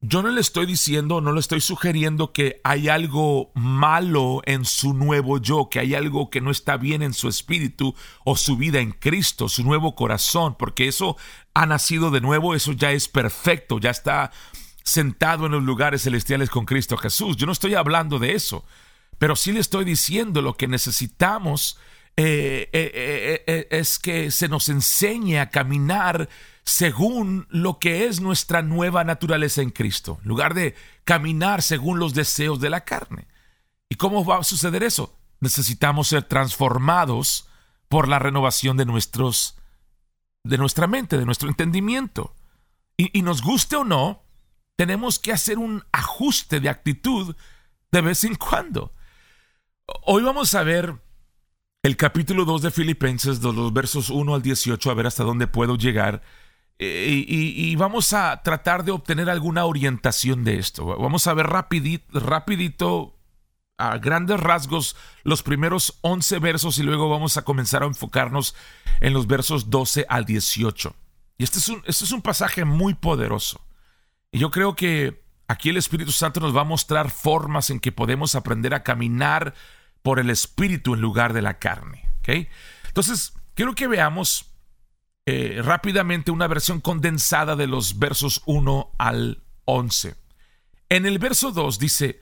yo 0.00 0.22
no 0.22 0.30
le 0.30 0.40
estoy 0.40 0.66
diciendo, 0.66 1.20
no 1.20 1.32
le 1.32 1.40
estoy 1.40 1.60
sugiriendo 1.60 2.32
que 2.32 2.60
hay 2.64 2.88
algo 2.88 3.50
malo 3.54 4.42
en 4.44 4.64
su 4.64 4.92
nuevo 4.94 5.38
yo, 5.38 5.68
que 5.70 5.80
hay 5.80 5.94
algo 5.94 6.30
que 6.30 6.40
no 6.40 6.50
está 6.50 6.76
bien 6.76 7.02
en 7.02 7.14
su 7.14 7.28
espíritu 7.28 7.94
o 8.24 8.36
su 8.36 8.56
vida 8.56 8.80
en 8.80 8.92
Cristo, 8.92 9.48
su 9.48 9.62
nuevo 9.62 9.94
corazón, 9.94 10.56
porque 10.58 10.88
eso 10.88 11.16
ha 11.54 11.66
nacido 11.66 12.10
de 12.10 12.20
nuevo, 12.20 12.54
eso 12.54 12.72
ya 12.72 12.92
es 12.92 13.08
perfecto, 13.08 13.78
ya 13.78 13.90
está 13.90 14.32
sentado 14.86 15.46
en 15.46 15.52
los 15.52 15.64
lugares 15.64 16.02
celestiales 16.02 16.48
con 16.48 16.64
Cristo 16.64 16.96
Jesús. 16.96 17.36
Yo 17.36 17.44
no 17.44 17.52
estoy 17.52 17.74
hablando 17.74 18.20
de 18.20 18.34
eso, 18.34 18.64
pero 19.18 19.34
sí 19.34 19.50
le 19.50 19.58
estoy 19.58 19.84
diciendo 19.84 20.42
lo 20.42 20.56
que 20.56 20.68
necesitamos 20.68 21.76
eh, 22.16 22.70
eh, 22.72 23.44
eh, 23.46 23.68
es 23.72 23.98
que 23.98 24.30
se 24.30 24.48
nos 24.48 24.68
enseñe 24.68 25.40
a 25.40 25.50
caminar 25.50 26.28
según 26.62 27.48
lo 27.50 27.80
que 27.80 28.06
es 28.06 28.20
nuestra 28.20 28.62
nueva 28.62 29.02
naturaleza 29.02 29.60
en 29.60 29.70
Cristo, 29.70 30.20
en 30.22 30.28
lugar 30.28 30.54
de 30.54 30.76
caminar 31.04 31.62
según 31.62 31.98
los 31.98 32.14
deseos 32.14 32.60
de 32.60 32.70
la 32.70 32.84
carne. 32.84 33.26
¿Y 33.88 33.96
cómo 33.96 34.24
va 34.24 34.38
a 34.38 34.44
suceder 34.44 34.84
eso? 34.84 35.18
Necesitamos 35.40 36.08
ser 36.08 36.22
transformados 36.22 37.48
por 37.88 38.06
la 38.06 38.20
renovación 38.20 38.76
de 38.76 38.86
nuestros 38.86 39.58
de 40.44 40.58
nuestra 40.58 40.86
mente, 40.86 41.18
de 41.18 41.26
nuestro 41.26 41.48
entendimiento. 41.48 42.36
y 42.96 43.20
nos 43.22 43.42
guste 43.42 43.76
o 43.76 43.84
no, 43.84 44.25
tenemos 44.76 45.18
que 45.18 45.32
hacer 45.32 45.58
un 45.58 45.82
ajuste 45.92 46.60
de 46.60 46.68
actitud 46.68 47.34
de 47.90 48.00
vez 48.02 48.24
en 48.24 48.34
cuando. 48.36 48.92
Hoy 50.02 50.22
vamos 50.22 50.54
a 50.54 50.62
ver 50.62 50.94
el 51.82 51.96
capítulo 51.96 52.44
2 52.44 52.62
de 52.62 52.70
Filipenses, 52.70 53.40
de 53.40 53.52
los 53.52 53.72
versos 53.72 54.10
1 54.10 54.34
al 54.34 54.42
18, 54.42 54.90
a 54.90 54.94
ver 54.94 55.06
hasta 55.06 55.24
dónde 55.24 55.46
puedo 55.46 55.76
llegar. 55.76 56.22
Eh, 56.78 57.24
y, 57.26 57.74
vamos 57.76 58.12
a 58.12 58.42
tratar 58.42 58.84
de 58.84 58.92
obtener 58.92 59.30
alguna 59.30 59.64
orientación 59.64 60.44
de 60.44 60.58
esto. 60.58 60.84
Vamos 60.84 61.26
a 61.26 61.32
ver 61.32 61.46
rapidito, 61.46 62.20
rapidito, 62.20 63.18
a 63.78 63.96
grandes 63.96 64.40
rasgos, 64.40 64.94
los 65.22 65.42
primeros 65.42 65.98
11 66.02 66.38
versos 66.38 66.78
y 66.78 66.82
luego 66.82 67.08
vamos 67.08 67.38
a 67.38 67.42
comenzar 67.42 67.82
a 67.82 67.86
enfocarnos 67.86 68.54
en 69.00 69.14
los 69.14 69.26
versos 69.26 69.70
12 69.70 70.04
al 70.08 70.26
18. 70.26 70.94
Y 71.38 71.44
este 71.44 71.60
es 71.60 71.68
un, 71.68 71.82
este 71.86 72.04
es 72.04 72.12
un 72.12 72.20
pasaje 72.20 72.66
muy 72.66 72.92
poderoso. 72.94 73.65
Y 74.32 74.38
yo 74.38 74.50
creo 74.50 74.74
que 74.74 75.24
aquí 75.48 75.70
el 75.70 75.76
Espíritu 75.76 76.12
Santo 76.12 76.40
nos 76.40 76.56
va 76.56 76.62
a 76.62 76.64
mostrar 76.64 77.10
formas 77.10 77.70
en 77.70 77.80
que 77.80 77.92
podemos 77.92 78.34
aprender 78.34 78.74
a 78.74 78.82
caminar 78.82 79.54
por 80.02 80.18
el 80.18 80.30
Espíritu 80.30 80.94
en 80.94 81.00
lugar 81.00 81.32
de 81.32 81.42
la 81.42 81.58
carne. 81.58 82.06
Entonces, 82.88 83.34
quiero 83.54 83.74
que 83.74 83.86
veamos 83.86 84.52
eh, 85.26 85.60
rápidamente 85.62 86.30
una 86.30 86.46
versión 86.46 86.80
condensada 86.80 87.56
de 87.56 87.66
los 87.66 87.98
versos 87.98 88.42
1 88.46 88.92
al 88.98 89.42
11. 89.64 90.14
En 90.88 91.06
el 91.06 91.18
verso 91.18 91.52
2 91.52 91.78
dice, 91.78 92.20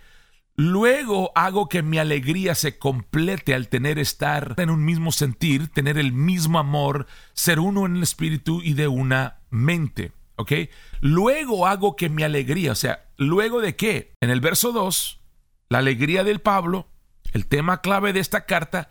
Luego 0.57 1.33
hago 1.35 1.69
que 1.69 1.83
mi 1.83 1.99
alegría 1.99 2.55
se 2.55 2.79
complete 2.79 3.55
al 3.55 3.69
tener 3.69 3.99
estar 3.99 4.55
en 4.57 4.71
un 4.71 4.85
mismo 4.85 5.11
sentir, 5.11 5.69
tener 5.69 5.99
el 5.99 6.13
mismo 6.13 6.61
amor, 6.61 7.09
ser 7.33 7.59
uno 7.59 7.87
en 7.87 7.97
el 7.97 8.05
espíritu 8.05 8.63
y 8.63 8.75
de 8.75 8.87
una 8.87 9.41
mente. 9.51 10.13
¿Ok? 10.37 10.53
Luego 11.01 11.67
hago 11.67 11.97
que 11.97 12.09
mi 12.09 12.23
alegría, 12.23 12.73
o 12.73 12.77
sea, 12.77 13.05
luego 13.17 13.61
de 13.61 13.77
qué? 13.77 14.15
En 14.21 14.31
el 14.31 14.41
verso 14.41 14.73
2, 14.73 15.21
la 15.69 15.79
alegría 15.79 16.25
del 16.25 16.41
Pablo, 16.41 16.89
el 17.33 17.47
tema 17.47 17.81
clave 17.81 18.13
de 18.13 18.21
esta 18.21 18.47
carta, 18.47 18.91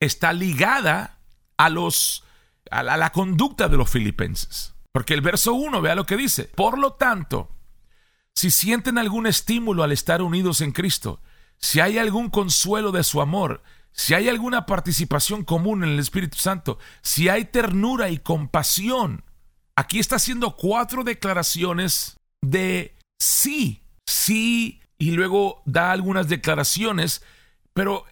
está 0.00 0.32
ligada 0.32 1.18
a 1.56 1.68
los 1.68 2.24
a 2.70 2.82
la, 2.82 3.10
conducta 3.10 3.68
de 3.68 3.76
los 3.76 3.88
filipenses. 3.88 4.74
Porque 4.92 5.14
el 5.14 5.20
verso 5.20 5.54
1, 5.54 5.80
vea 5.80 5.94
lo 5.94 6.04
que 6.04 6.16
dice. 6.16 6.44
Por 6.44 6.78
lo 6.78 6.94
tanto, 6.94 7.50
si 8.34 8.50
sienten 8.50 8.98
algún 8.98 9.26
estímulo 9.26 9.82
al 9.82 9.92
estar 9.92 10.22
unidos 10.22 10.60
en 10.60 10.72
Cristo, 10.72 11.22
si 11.56 11.80
hay 11.80 11.98
algún 11.98 12.30
consuelo 12.30 12.92
de 12.92 13.04
su 13.04 13.20
amor, 13.20 13.62
si 13.92 14.14
hay 14.14 14.28
alguna 14.28 14.66
participación 14.66 15.44
común 15.44 15.82
en 15.82 15.90
el 15.90 15.98
Espíritu 15.98 16.38
Santo, 16.38 16.78
si 17.02 17.28
hay 17.28 17.46
ternura 17.46 18.10
y 18.10 18.18
compasión, 18.18 19.24
Aquí 19.78 20.00
está 20.00 20.16
haciendo 20.16 20.56
cuatro 20.56 21.04
declaraciones 21.04 22.16
de 22.42 22.96
sí, 23.16 23.80
sí, 24.08 24.80
y 24.98 25.12
luego 25.12 25.62
da 25.66 25.92
algunas 25.92 26.28
declaraciones, 26.28 27.22
pero 27.74 28.04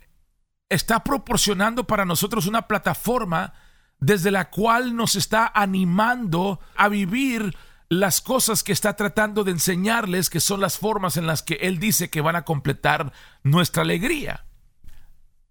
está 0.68 1.02
proporcionando 1.02 1.84
para 1.84 2.04
nosotros 2.04 2.46
una 2.46 2.68
plataforma 2.68 3.52
desde 3.98 4.30
la 4.30 4.48
cual 4.48 4.94
nos 4.94 5.16
está 5.16 5.50
animando 5.52 6.60
a 6.76 6.88
vivir 6.88 7.56
las 7.88 8.20
cosas 8.20 8.62
que 8.62 8.70
está 8.70 8.94
tratando 8.94 9.42
de 9.42 9.50
enseñarles, 9.50 10.30
que 10.30 10.38
son 10.38 10.60
las 10.60 10.78
formas 10.78 11.16
en 11.16 11.26
las 11.26 11.42
que 11.42 11.54
Él 11.54 11.80
dice 11.80 12.10
que 12.10 12.20
van 12.20 12.36
a 12.36 12.44
completar 12.44 13.12
nuestra 13.42 13.82
alegría. 13.82 14.46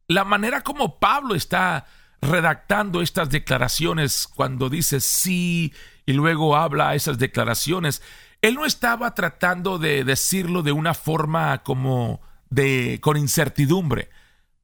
La 0.07 0.23
manera 0.23 0.61
como 0.61 0.97
Pablo 0.97 1.35
está 1.35 1.87
redactando 2.27 3.01
estas 3.01 3.29
declaraciones 3.29 4.27
cuando 4.27 4.69
dice 4.69 4.99
sí 4.99 5.73
y 6.05 6.13
luego 6.13 6.55
habla 6.55 6.95
esas 6.95 7.17
declaraciones, 7.17 8.01
él 8.41 8.55
no 8.55 8.65
estaba 8.65 9.13
tratando 9.15 9.79
de 9.79 10.03
decirlo 10.03 10.61
de 10.61 10.71
una 10.71 10.93
forma 10.93 11.63
como 11.63 12.21
de 12.49 12.99
con 13.01 13.17
incertidumbre, 13.17 14.09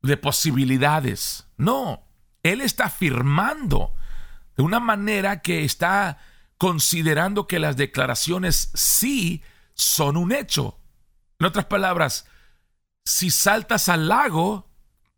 de 0.02 0.18
posibilidades. 0.18 1.48
No, 1.58 2.04
él 2.44 2.62
está 2.62 2.86
afirmando 2.86 3.94
de 4.56 4.64
una 4.64 4.80
manera 4.80 5.42
que 5.42 5.64
está 5.64 6.20
considerando 6.58 7.48
que 7.48 7.60
las 7.60 7.76
declaraciones 7.76 8.72
sí 8.76 9.42
son 9.74 10.16
un 10.16 10.32
hecho. 10.32 10.78
En 11.40 11.48
otras 11.48 11.66
palabras, 11.66 12.28
si 13.04 13.32
saltas 13.32 13.90
al 13.90 14.08
lago, 14.08 14.70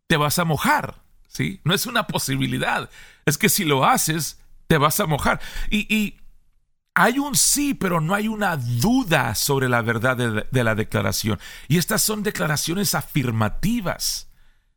te 0.06 0.16
vas 0.16 0.38
a 0.38 0.44
mojar. 0.44 1.03
¿Sí? 1.34 1.60
No 1.64 1.74
es 1.74 1.86
una 1.86 2.06
posibilidad. 2.06 2.88
Es 3.26 3.36
que 3.36 3.48
si 3.48 3.64
lo 3.64 3.84
haces, 3.84 4.40
te 4.66 4.78
vas 4.78 5.00
a 5.00 5.06
mojar. 5.06 5.40
Y, 5.70 6.16
hay 6.96 7.18
un 7.18 7.34
sí, 7.34 7.74
pero 7.74 8.00
no 8.00 8.14
hay 8.14 8.28
una 8.28 8.56
duda 8.56 9.34
sobre 9.34 9.68
la 9.68 9.82
verdad 9.82 10.16
de, 10.16 10.64
la 10.64 10.76
declaración. 10.76 11.40
Y 11.66 11.78
estas 11.78 12.02
son 12.02 12.22
declaraciones 12.22 12.94
afirmativas. 12.94 14.30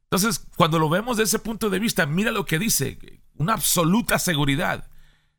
Entonces, 0.05 0.43
cuando 0.55 0.79
lo 0.79 0.89
vemos 0.89 1.17
de 1.17 1.25
ese 1.25 1.37
punto 1.37 1.69
de 1.69 1.77
vista, 1.77 2.07
mira 2.07 2.31
lo 2.31 2.47
que 2.47 2.57
dice, 2.57 2.97
una 3.35 3.53
absoluta 3.53 4.17
seguridad. 4.17 4.89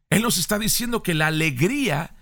Él 0.08 0.22
nos 0.22 0.38
está 0.38 0.56
diciendo 0.56 1.02
que 1.02 1.14
la 1.14 1.26
alegría 1.26 2.14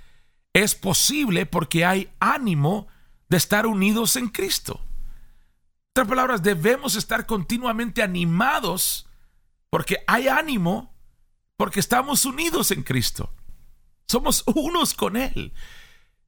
es 0.54 0.74
posible 0.74 1.44
porque 1.44 1.84
hay 1.84 2.08
ánimo 2.18 2.88
de 3.28 3.36
estar 3.36 3.66
unidos 3.66 4.16
en 4.16 4.28
Cristo. 4.28 4.80
Otras 5.96 6.08
palabras, 6.08 6.42
debemos 6.42 6.94
estar 6.94 7.24
continuamente 7.24 8.02
animados 8.02 9.08
porque 9.70 10.04
hay 10.06 10.28
ánimo, 10.28 10.94
porque 11.56 11.80
estamos 11.80 12.26
unidos 12.26 12.70
en 12.70 12.82
Cristo. 12.82 13.32
Somos 14.06 14.44
unos 14.54 14.92
con 14.92 15.16
Él. 15.16 15.54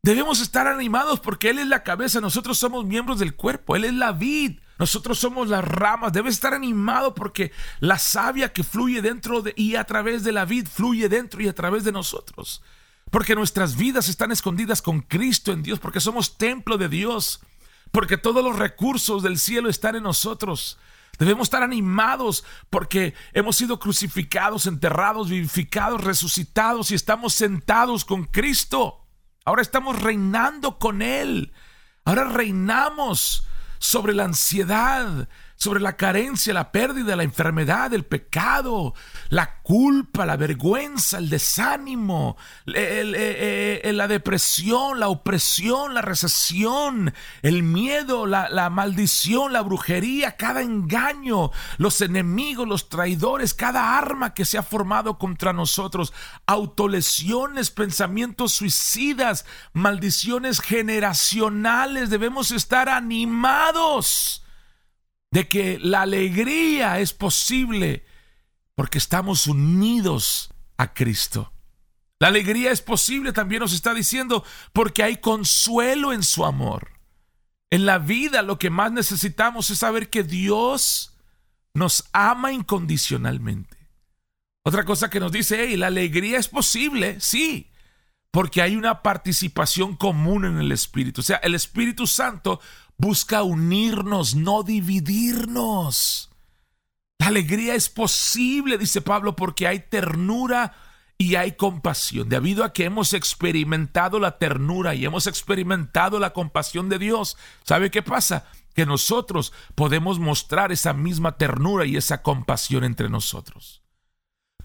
Debemos 0.03 0.41
estar 0.41 0.67
animados 0.67 1.21
porque 1.21 1.51
Él 1.51 1.59
es 1.59 1.67
la 1.67 1.83
cabeza, 1.83 2.23
nosotros 2.23 2.59
somos 2.59 2.87
miembros 2.87 3.19
del 3.19 3.37
cuerpo, 3.37 3.77
Él 3.77 3.85
es 3.85 3.93
la 3.93 4.13
vid, 4.13 4.59
nosotros 4.79 5.19
somos 5.19 5.49
las 5.49 5.63
ramas. 5.63 6.15
Debes 6.15 6.33
estar 6.33 6.55
animado 6.55 7.15
porque 7.15 7.53
la 7.81 7.99
savia 7.99 8.55
que 8.55 8.65
fluye 8.65 9.03
dentro 9.03 9.43
de, 9.43 9.53
y 9.55 9.77
a 9.77 9.85
través 9.85 10.25
de 10.25 10.33
la 10.33 10.47
vid 10.47 10.67
fluye 10.67 11.11
dentro 11.11 11.43
y 11.43 11.49
a 11.49 11.55
través 11.55 11.85
de 11.85 11.93
nosotros. 11.93 12.63
Porque 13.11 13.35
nuestras 13.35 13.77
vidas 13.77 14.09
están 14.09 14.33
escondidas 14.33 14.81
con 14.81 15.03
Cristo 15.03 15.53
en 15.53 15.63
Dios, 15.63 15.79
porque 15.79 16.01
somos 16.01 16.39
templo 16.39 16.79
de 16.79 16.89
Dios, 16.89 17.43
porque 17.91 18.17
todos 18.17 18.45
los 18.45 18.57
recursos 18.57 19.23
del 19.23 19.39
cielo 19.39 19.69
están 19.69 19.97
en 19.97 20.03
nosotros. 20.03 20.79
Debemos 21.19 21.47
estar 21.47 21.63
animados 21.63 22.45
porque 22.71 23.15
hemos 23.33 23.57
sido 23.57 23.81
crucificados, 23.81 24.67
enterrados, 24.67 25.29
vivificados, 25.29 26.05
resucitados 26.05 26.91
y 26.91 26.95
estamos 26.95 27.35
sentados 27.35 28.05
con 28.05 28.25
Cristo. 28.25 29.05
Ahora 29.45 29.63
estamos 29.63 30.01
reinando 30.01 30.79
con 30.79 31.03
Él. 31.03 31.53
Ahora 32.05 32.25
reinamos 32.25 33.47
sobre 33.79 34.15
la 34.15 34.25
ansiedad, 34.25 35.29
sobre 35.59 35.81
la 35.81 35.97
carencia, 35.97 36.55
la 36.55 36.71
pérdida, 36.71 37.17
la 37.17 37.25
enfermedad, 37.25 37.93
el 37.93 38.05
pecado, 38.05 38.95
la 39.29 39.59
culpa, 39.61 40.25
la 40.25 40.37
vergüenza, 40.37 41.19
el 41.19 41.29
desánimo, 41.29 42.37
eh, 42.69 43.83
eh, 43.83 43.93
la 43.93 44.07
depresión, 44.07 45.01
la 45.01 45.09
opresión, 45.09 45.95
la 45.95 46.01
recesión, 46.01 47.13
el 47.43 47.65
miedo, 47.65 48.25
la, 48.25 48.49
la 48.49 48.71
maldición, 48.71 49.53
la 49.53 49.63
brujería, 49.63 50.37
cada 50.37 50.63
engaño, 50.63 51.51
los 51.77 52.03
enemigos, 52.03 52.69
los 52.69 52.89
traidores, 52.89 53.53
cada 53.53 53.99
arma 53.99 54.35
que 54.35 54.45
se 54.45 54.59
ha 54.59 54.63
formado 54.63 55.19
contra 55.19 55.53
nosotros, 55.53 56.13
autolesiones, 56.47 57.73
pensamientos 57.73 58.53
suicidas, 58.53 59.45
maldiciones 59.73 60.61
generacionales, 60.61 62.11
debemos 62.11 62.53
estar 62.53 62.89
animados 62.89 64.45
de 65.31 65.49
que 65.49 65.79
la 65.79 66.03
alegría 66.03 67.01
es 67.01 67.13
posible 67.13 68.05
porque 68.75 68.99
estamos 68.99 69.47
unidos 69.47 70.51
a 70.77 70.95
Cristo. 70.95 71.53
La 72.21 72.29
alegría 72.29 72.73
es 72.73 72.83
posible, 72.83 73.33
también 73.33 73.61
nos 73.61 73.73
está 73.73 73.95
diciendo, 73.95 74.45
porque 74.73 75.03
hay 75.03 75.19
consuelo 75.19 76.13
en 76.13 76.23
su 76.23 76.45
amor. 76.45 76.93
En 77.71 77.87
la 77.87 77.99
vida 77.99 78.43
lo 78.43 78.59
que 78.59 78.71
más 78.71 78.93
necesitamos 78.93 79.71
es 79.71 79.79
saber 79.79 80.09
que 80.11 80.23
Dios 80.25 81.17
nos 81.75 82.09
ama 82.13 82.53
incondicionalmente. 82.53 83.77
Otra 84.65 84.85
cosa 84.85 85.11
que 85.11 85.21
nos 85.21 85.33
dice, 85.33 85.65
hey, 85.67 85.77
la 85.77 85.87
alegría 85.89 86.39
es 86.39 86.49
posible, 86.49 87.21
sí, 87.21 87.71
porque 88.31 88.63
hay 88.63 88.77
una 88.77 89.03
participación 89.03 89.97
común 89.97 90.45
en 90.45 90.59
el 90.59 90.73
Espíritu. 90.73 91.21
O 91.21 91.25
sea, 91.25 91.37
el 91.39 91.55
Espíritu 91.55 92.07
Santo 92.07 92.61
busca 92.99 93.43
unirnos, 93.43 94.35
no 94.35 94.63
dividirnos. 94.63 96.31
La 97.19 97.29
alegría 97.29 97.75
es 97.75 97.89
posible, 97.89 98.77
dice 98.77 99.01
Pablo, 99.01 99.35
porque 99.35 99.67
hay 99.67 99.81
ternura 99.81 100.75
y 101.17 101.37
hay 101.37 101.53
compasión. 101.53 102.29
Debido 102.29 102.65
a 102.65 102.73
que 102.73 102.85
hemos 102.85 103.13
experimentado 103.13 104.21
la 104.21 104.39
ternura 104.39 104.95
y 104.95 105.05
hemos 105.05 105.27
experimentado 105.27 106.19
la 106.19 106.33
compasión 106.33 106.89
de 106.89 106.99
Dios, 106.99 107.37
¿sabe 107.65 107.91
qué 107.91 108.03
pasa? 108.03 108.47
Que 108.75 108.87
nosotros 108.87 109.53
podemos 109.75 110.19
mostrar 110.19 110.71
esa 110.71 110.93
misma 110.93 111.37
ternura 111.37 111.87
y 111.87 111.97
esa 111.97 112.23
compasión 112.23 112.85
entre 112.85 113.09
nosotros. 113.09 113.83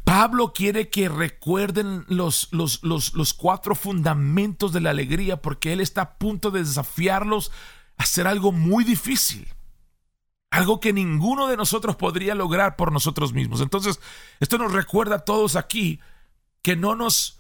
Pablo 0.04 0.54
quiere 0.54 0.90
que 0.90 1.10
recuerden 1.10 2.06
los, 2.08 2.50
los, 2.52 2.84
los, 2.84 3.14
los 3.14 3.34
cuatro 3.34 3.74
fundamentos 3.74 4.74
de 4.74 4.82
la 4.82 4.90
alegría 4.90 5.42
porque 5.42 5.74
él 5.74 5.80
está 5.80 6.02
a 6.02 6.18
punto 6.18 6.52
de 6.52 6.60
desafiarlos 6.60 7.52
hacer 7.98 8.28
algo 8.28 8.52
muy 8.52 8.84
difícil. 8.84 9.48
Algo 10.50 10.80
que 10.80 10.94
ninguno 10.94 11.48
de 11.48 11.58
nosotros 11.58 11.96
podría 11.96 12.36
lograr 12.36 12.76
por 12.76 12.92
nosotros 12.92 13.34
mismos. 13.34 13.62
Entonces, 13.62 14.00
esto 14.40 14.58
nos 14.58 14.72
recuerda 14.72 15.16
a 15.16 15.26
todos 15.26 15.56
aquí 15.56 16.00
que 16.62 16.76
no 16.76 16.96
nos 16.96 17.40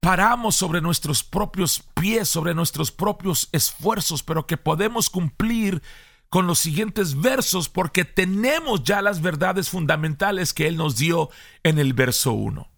paramos 0.00 0.56
sobre 0.56 0.80
nuestros 0.80 1.22
propios 1.22 1.84
pies, 1.94 2.28
sobre 2.28 2.54
nuestros 2.54 2.90
propios 2.90 3.48
esfuerzos, 3.52 4.24
pero 4.24 4.48
que 4.48 4.56
podemos 4.56 5.08
cumplir 5.08 5.80
con 6.28 6.46
los 6.46 6.58
siguientes 6.58 7.20
versos 7.20 7.68
porque 7.68 8.04
tenemos 8.04 8.82
ya 8.82 9.02
las 9.02 9.22
verdades 9.22 9.68
fundamentales 9.68 10.52
que 10.52 10.66
Él 10.66 10.76
nos 10.76 10.96
dio 10.96 11.30
en 11.62 11.78
el 11.78 11.92
verso 11.92 12.32
1. 12.32 12.68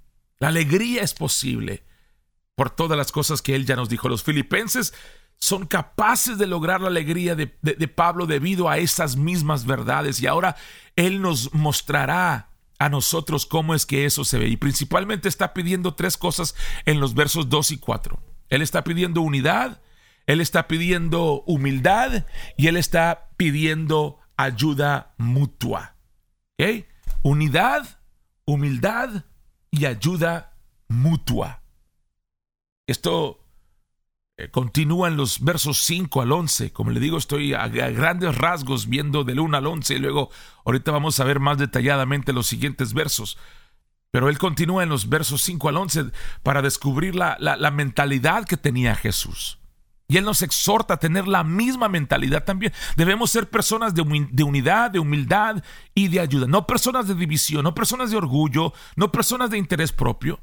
La 0.40 0.48
alegría 0.48 1.02
es 1.02 1.14
posible 1.14 1.84
por 2.56 2.70
todas 2.70 2.98
las 2.98 3.12
cosas 3.12 3.40
que 3.40 3.54
Él 3.54 3.64
ya 3.64 3.76
nos 3.76 3.88
dijo. 3.88 4.08
Los 4.08 4.22
filipenses 4.22 4.92
son 5.44 5.66
capaces 5.66 6.38
de 6.38 6.46
lograr 6.46 6.80
la 6.80 6.86
alegría 6.86 7.34
de, 7.34 7.46
Pablo 7.88 8.24
debido 8.24 8.70
a 8.70 8.78
esas 8.78 9.16
mismas 9.16 9.66
verdades. 9.66 10.22
Y 10.22 10.26
ahora 10.26 10.56
Él 10.96 11.20
nos 11.20 11.52
mostrará 11.52 12.48
a 12.78 12.88
nosotros 12.88 13.44
cómo 13.44 13.74
es 13.74 13.84
que 13.84 14.06
eso 14.06 14.24
se 14.24 14.38
ve. 14.38 14.48
Y 14.48 14.56
principalmente 14.56 15.28
está 15.28 15.52
pidiendo 15.52 15.92
tres 15.96 16.16
cosas 16.16 16.54
en 16.86 16.98
los 16.98 17.12
versos 17.12 17.50
2 17.50 17.72
y 17.72 17.76
4. 17.76 18.18
Él 18.48 18.62
está 18.62 18.84
pidiendo 18.84 19.20
unidad, 19.20 19.82
Él 20.24 20.40
está 20.40 20.66
pidiendo 20.66 21.42
humildad 21.42 22.24
y 22.56 22.68
Él 22.68 22.78
está 22.78 23.28
pidiendo 23.36 24.20
ayuda 24.38 25.12
mutua. 25.18 25.96
Unidad, 27.22 28.00
humildad 28.46 29.26
y 29.70 29.84
ayuda 29.84 30.56
mutua. 30.88 31.60
Esto 32.86 33.43
eh, 34.36 34.50
continúan 34.50 35.16
los 35.16 35.44
versos 35.44 35.78
5 35.82 36.20
al 36.20 36.32
11. 36.32 36.72
Como 36.72 36.90
le 36.90 36.98
digo, 36.98 37.18
estoy 37.18 37.54
a, 37.54 37.68
grandes 37.68 38.36
rasgos 38.36 38.88
viendo 38.88 39.22
del 39.22 39.38
1 39.38 39.56
al 39.56 39.66
11 39.66 39.94
y 39.94 39.98
luego 39.98 40.30
ahorita 40.64 40.90
vamos 40.90 41.20
a 41.20 41.24
ver 41.24 41.38
más 41.38 41.58
detalladamente 41.58 42.32
los 42.32 42.48
siguientes 42.48 42.94
versos. 42.94 43.38
Pero 44.10 44.28
él 44.28 44.38
continúa 44.38 44.82
en 44.82 44.88
los 44.88 45.08
versos 45.08 45.42
5 45.42 45.68
al 45.68 45.76
11 45.76 46.04
para 46.42 46.62
descubrir 46.62 47.14
la, 47.14 47.36
mentalidad 47.72 48.44
que 48.44 48.56
tenía 48.56 48.94
Jesús. 48.94 49.58
Y 50.06 50.18
Él 50.18 50.24
nos 50.24 50.42
exhorta 50.42 50.94
a 50.94 50.98
tener 50.98 51.26
la 51.26 51.42
misma 51.42 51.88
mentalidad 51.88 52.44
también. 52.44 52.72
Debemos 52.94 53.30
ser 53.30 53.48
personas 53.48 53.94
de, 53.94 54.02
unidad, 54.02 54.90
de 54.90 54.98
humildad 54.98 55.64
y 55.94 56.08
de 56.08 56.20
ayuda. 56.20 56.46
No 56.46 56.66
personas 56.66 57.08
de 57.08 57.14
división, 57.14 57.64
no 57.64 57.74
personas 57.74 58.10
de 58.10 58.18
orgullo, 58.18 58.74
no 58.96 59.10
personas 59.10 59.50
de 59.50 59.58
interés 59.58 59.92
propio. 59.92 60.40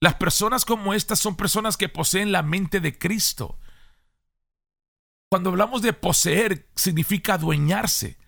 Las 0.00 0.14
personas 0.14 0.64
como 0.64 0.94
estas 0.94 1.18
son 1.18 1.36
personas 1.36 1.76
que 1.76 1.88
poseen 1.88 2.32
la 2.32 2.42
mente 2.42 2.80
de 2.80 2.98
Cristo. 2.98 3.58
Cuando 5.30 5.50
hablamos 5.50 5.82
de 5.82 5.92
poseer, 5.92 6.68
significa 6.74 7.34
adueñarse, 7.34 8.18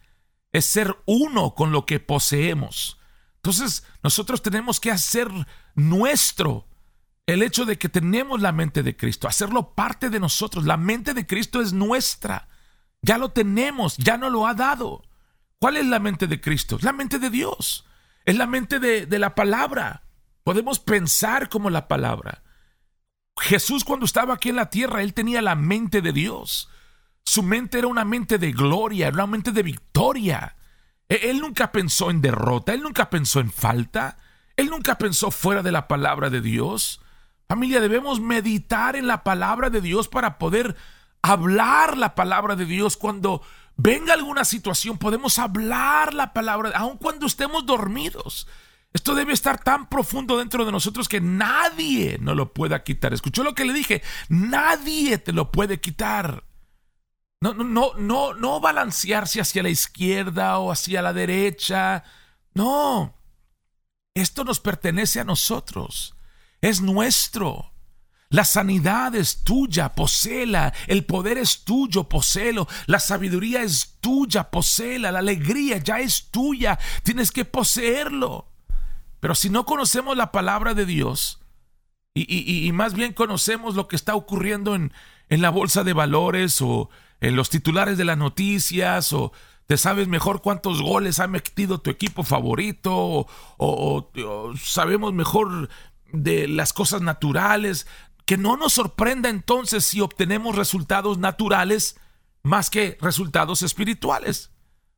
es 0.52 0.66
ser 0.66 0.96
uno 1.06 1.54
con 1.54 1.72
lo 1.72 1.86
que 1.86 2.00
poseemos. 2.00 2.98
Entonces, 3.36 3.84
nosotros 4.02 4.42
tenemos 4.42 4.80
que 4.80 4.90
hacer 4.90 5.30
nuestro 5.74 6.66
el 7.26 7.42
hecho 7.42 7.64
de 7.64 7.78
que 7.78 7.88
tenemos 7.88 8.40
la 8.40 8.52
mente 8.52 8.82
de 8.82 8.96
Cristo, 8.96 9.28
hacerlo 9.28 9.74
parte 9.74 10.10
de 10.10 10.20
nosotros. 10.20 10.64
La 10.66 10.76
mente 10.76 11.14
de 11.14 11.26
Cristo 11.26 11.60
es 11.60 11.72
nuestra. 11.72 12.48
Ya 13.02 13.18
lo 13.18 13.30
tenemos, 13.30 13.96
ya 13.96 14.16
nos 14.16 14.32
lo 14.32 14.46
ha 14.46 14.54
dado. 14.54 15.04
¿Cuál 15.58 15.76
es 15.76 15.86
la 15.86 16.00
mente 16.00 16.26
de 16.26 16.40
Cristo? 16.40 16.78
La 16.82 16.92
mente 16.92 17.18
de 17.18 17.30
Dios. 17.30 17.86
Es 18.24 18.36
la 18.36 18.46
mente 18.46 18.78
de, 18.78 19.06
de 19.06 19.18
la 19.18 19.34
palabra. 19.34 20.02
Podemos 20.50 20.80
pensar 20.80 21.48
como 21.48 21.70
la 21.70 21.86
palabra. 21.86 22.42
Jesús 23.38 23.84
cuando 23.84 24.04
estaba 24.04 24.34
aquí 24.34 24.48
en 24.48 24.56
la 24.56 24.68
tierra, 24.68 25.00
él 25.00 25.14
tenía 25.14 25.40
la 25.42 25.54
mente 25.54 26.02
de 26.02 26.12
Dios. 26.12 26.68
Su 27.22 27.44
mente 27.44 27.78
era 27.78 27.86
una 27.86 28.04
mente 28.04 28.36
de 28.36 28.50
gloria, 28.50 29.06
era 29.06 29.14
una 29.14 29.28
mente 29.28 29.52
de 29.52 29.62
victoria. 29.62 30.56
E-, 31.08 31.30
él 31.30 31.40
nunca 31.40 31.70
pensó 31.70 32.10
en 32.10 32.20
derrota, 32.20 32.74
él 32.74 32.82
nunca 32.82 33.10
pensó 33.10 33.38
en 33.38 33.52
falta, 33.52 34.18
él 34.56 34.70
nunca 34.70 34.98
pensó 34.98 35.30
fuera 35.30 35.62
de 35.62 35.70
la 35.70 35.86
palabra 35.86 36.30
de 36.30 36.40
Dios. 36.40 37.00
Familia, 37.46 37.78
debemos 37.78 38.18
meditar 38.18 38.96
en 38.96 39.06
la 39.06 39.22
palabra 39.22 39.70
de 39.70 39.80
Dios 39.80 40.08
para 40.08 40.36
poder 40.36 40.74
hablar 41.22 41.96
la 41.96 42.16
palabra 42.16 42.56
de 42.56 42.64
Dios 42.64 42.96
cuando 42.96 43.40
venga 43.76 44.14
alguna 44.14 44.44
situación, 44.44 44.98
podemos 44.98 45.38
hablar 45.38 46.12
la 46.12 46.32
palabra, 46.32 46.72
aun 46.74 46.96
cuando 46.96 47.26
estemos 47.26 47.66
dormidos. 47.66 48.48
Esto 48.92 49.14
debe 49.14 49.32
estar 49.32 49.62
tan 49.62 49.88
profundo 49.88 50.38
dentro 50.38 50.64
de 50.64 50.72
nosotros 50.72 51.08
que 51.08 51.20
nadie 51.20 52.18
nos 52.20 52.36
lo 52.36 52.52
pueda 52.52 52.82
quitar. 52.82 53.14
¿Escuchó 53.14 53.44
lo 53.44 53.54
que 53.54 53.64
le 53.64 53.72
dije? 53.72 54.02
Nadie 54.28 55.18
te 55.18 55.32
lo 55.32 55.52
puede 55.52 55.80
quitar. 55.80 56.44
No, 57.40 57.54
no, 57.54 57.94
no, 57.96 58.34
no, 58.34 58.60
balancearse 58.60 59.40
hacia 59.40 59.62
la 59.62 59.70
izquierda 59.70 60.58
o 60.58 60.72
hacia 60.72 61.02
la 61.02 61.12
derecha. 61.12 62.04
No. 62.52 63.14
Esto 64.12 64.44
nos 64.44 64.60
pertenece 64.60 65.20
a 65.20 65.24
nosotros. 65.24 66.16
es 66.60 66.80
nuestro. 66.80 67.72
La 68.28 68.44
sanidad 68.44 69.14
es 69.14 69.42
tuya, 69.42 69.94
poséela. 69.94 70.72
El 70.86 71.04
poder 71.04 71.38
es 71.38 71.64
tuyo, 71.64 72.08
poséelo. 72.08 72.68
La 72.86 73.00
sabiduría 73.00 73.62
es 73.62 73.96
tuya, 74.00 74.50
poséela. 74.50 75.10
La 75.10 75.20
alegría 75.20 75.78
ya 75.78 75.98
es 76.00 76.30
tuya. 76.30 76.78
Tienes 77.02 77.32
que 77.32 77.44
poseerlo. 77.44 78.49
Pero 79.20 79.34
si 79.34 79.50
no 79.50 79.66
conocemos 79.66 80.16
la 80.16 80.32
palabra 80.32 80.74
de 80.74 80.86
Dios 80.86 81.40
y, 82.14 82.70
más 82.72 82.94
bien 82.94 83.12
conocemos 83.12 83.76
lo 83.76 83.86
que 83.86 83.96
está 83.96 84.14
ocurriendo 84.14 84.74
en, 84.74 84.92
en 85.28 85.42
la 85.42 85.50
bolsa 85.50 85.84
de 85.84 85.92
valores 85.92 86.60
o 86.60 86.90
en 87.20 87.36
los 87.36 87.50
titulares 87.50 87.98
de 87.98 88.04
las 88.04 88.18
noticias 88.18 89.12
o 89.12 89.32
te 89.70 89.76
sabes 89.76 90.08
mejor 90.08 90.42
cuántos 90.42 90.82
goles 90.82 91.20
ha 91.20 91.28
metido 91.28 91.80
tu 91.80 91.90
equipo 91.90 92.24
favorito 92.24 92.92
o, 92.92 93.26
o, 93.56 94.52
sabemos 94.56 95.12
mejor 95.12 95.68
de 96.12 96.48
las 96.48 96.72
cosas 96.72 97.02
naturales. 97.02 97.86
Que 98.26 98.36
no 98.36 98.56
nos 98.56 98.72
sorprenda 98.72 99.28
entonces 99.28 99.84
si 99.84 100.00
obtenemos 100.00 100.56
resultados 100.56 101.18
naturales 101.18 102.00
más 102.42 102.68
que 102.68 102.98
resultados 103.00 103.62
espirituales. 103.62 104.50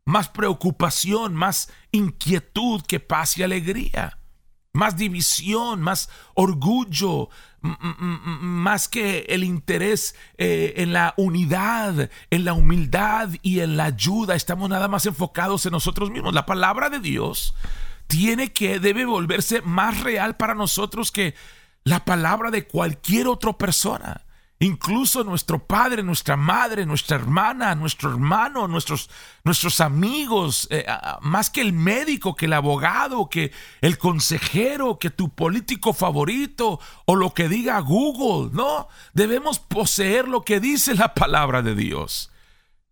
Más 0.04 0.28
preocupación, 0.28 1.34
más 1.34 1.70
inquietud 1.92 2.82
que 2.82 3.00
paz 3.00 3.38
y 3.38 3.42
alegría. 3.42 4.18
Más 4.74 4.96
división, 4.96 5.82
más 5.82 6.08
orgullo, 6.34 7.28
más 7.60 8.88
que 8.88 9.26
el 9.28 9.44
interés 9.44 10.14
eh, 10.38 10.74
en 10.78 10.94
la 10.94 11.12
unidad, 11.18 12.10
en 12.30 12.44
la 12.44 12.54
humildad 12.54 13.28
y 13.42 13.60
en 13.60 13.76
la 13.76 13.84
ayuda. 13.84 14.34
Estamos 14.34 14.70
nada 14.70 14.88
más 14.88 15.04
enfocados 15.04 15.66
en 15.66 15.72
nosotros 15.72 16.10
mismos. 16.10 16.32
La 16.32 16.46
palabra 16.46 16.88
de 16.88 17.00
Dios 17.00 17.54
tiene 18.06 18.52
que, 18.52 18.80
debe 18.80 19.04
volverse 19.04 19.60
más 19.62 20.00
real 20.00 20.36
para 20.36 20.54
nosotros 20.54 21.12
que 21.12 21.34
la 21.84 22.04
palabra 22.04 22.50
de 22.50 22.66
cualquier 22.66 23.26
otra 23.26 23.52
persona. 23.52 24.22
Incluso 24.62 25.24
nuestro 25.24 25.66
padre, 25.66 26.04
nuestra 26.04 26.36
madre, 26.36 26.86
nuestra 26.86 27.16
hermana, 27.16 27.74
nuestro 27.74 28.10
hermano, 28.10 28.68
nuestros, 28.68 29.10
nuestros 29.42 29.80
amigos, 29.80 30.68
eh, 30.70 30.86
más 31.20 31.50
que 31.50 31.60
el 31.60 31.72
médico, 31.72 32.36
que 32.36 32.46
el 32.46 32.52
abogado, 32.52 33.28
que 33.28 33.50
el 33.80 33.98
consejero, 33.98 35.00
que 35.00 35.10
tu 35.10 35.30
político 35.30 35.92
favorito 35.92 36.78
o 37.06 37.16
lo 37.16 37.34
que 37.34 37.48
diga 37.48 37.80
Google. 37.80 38.50
No, 38.52 38.86
debemos 39.14 39.58
poseer 39.58 40.28
lo 40.28 40.42
que 40.42 40.60
dice 40.60 40.94
la 40.94 41.12
palabra 41.12 41.62
de 41.62 41.74
Dios. 41.74 42.30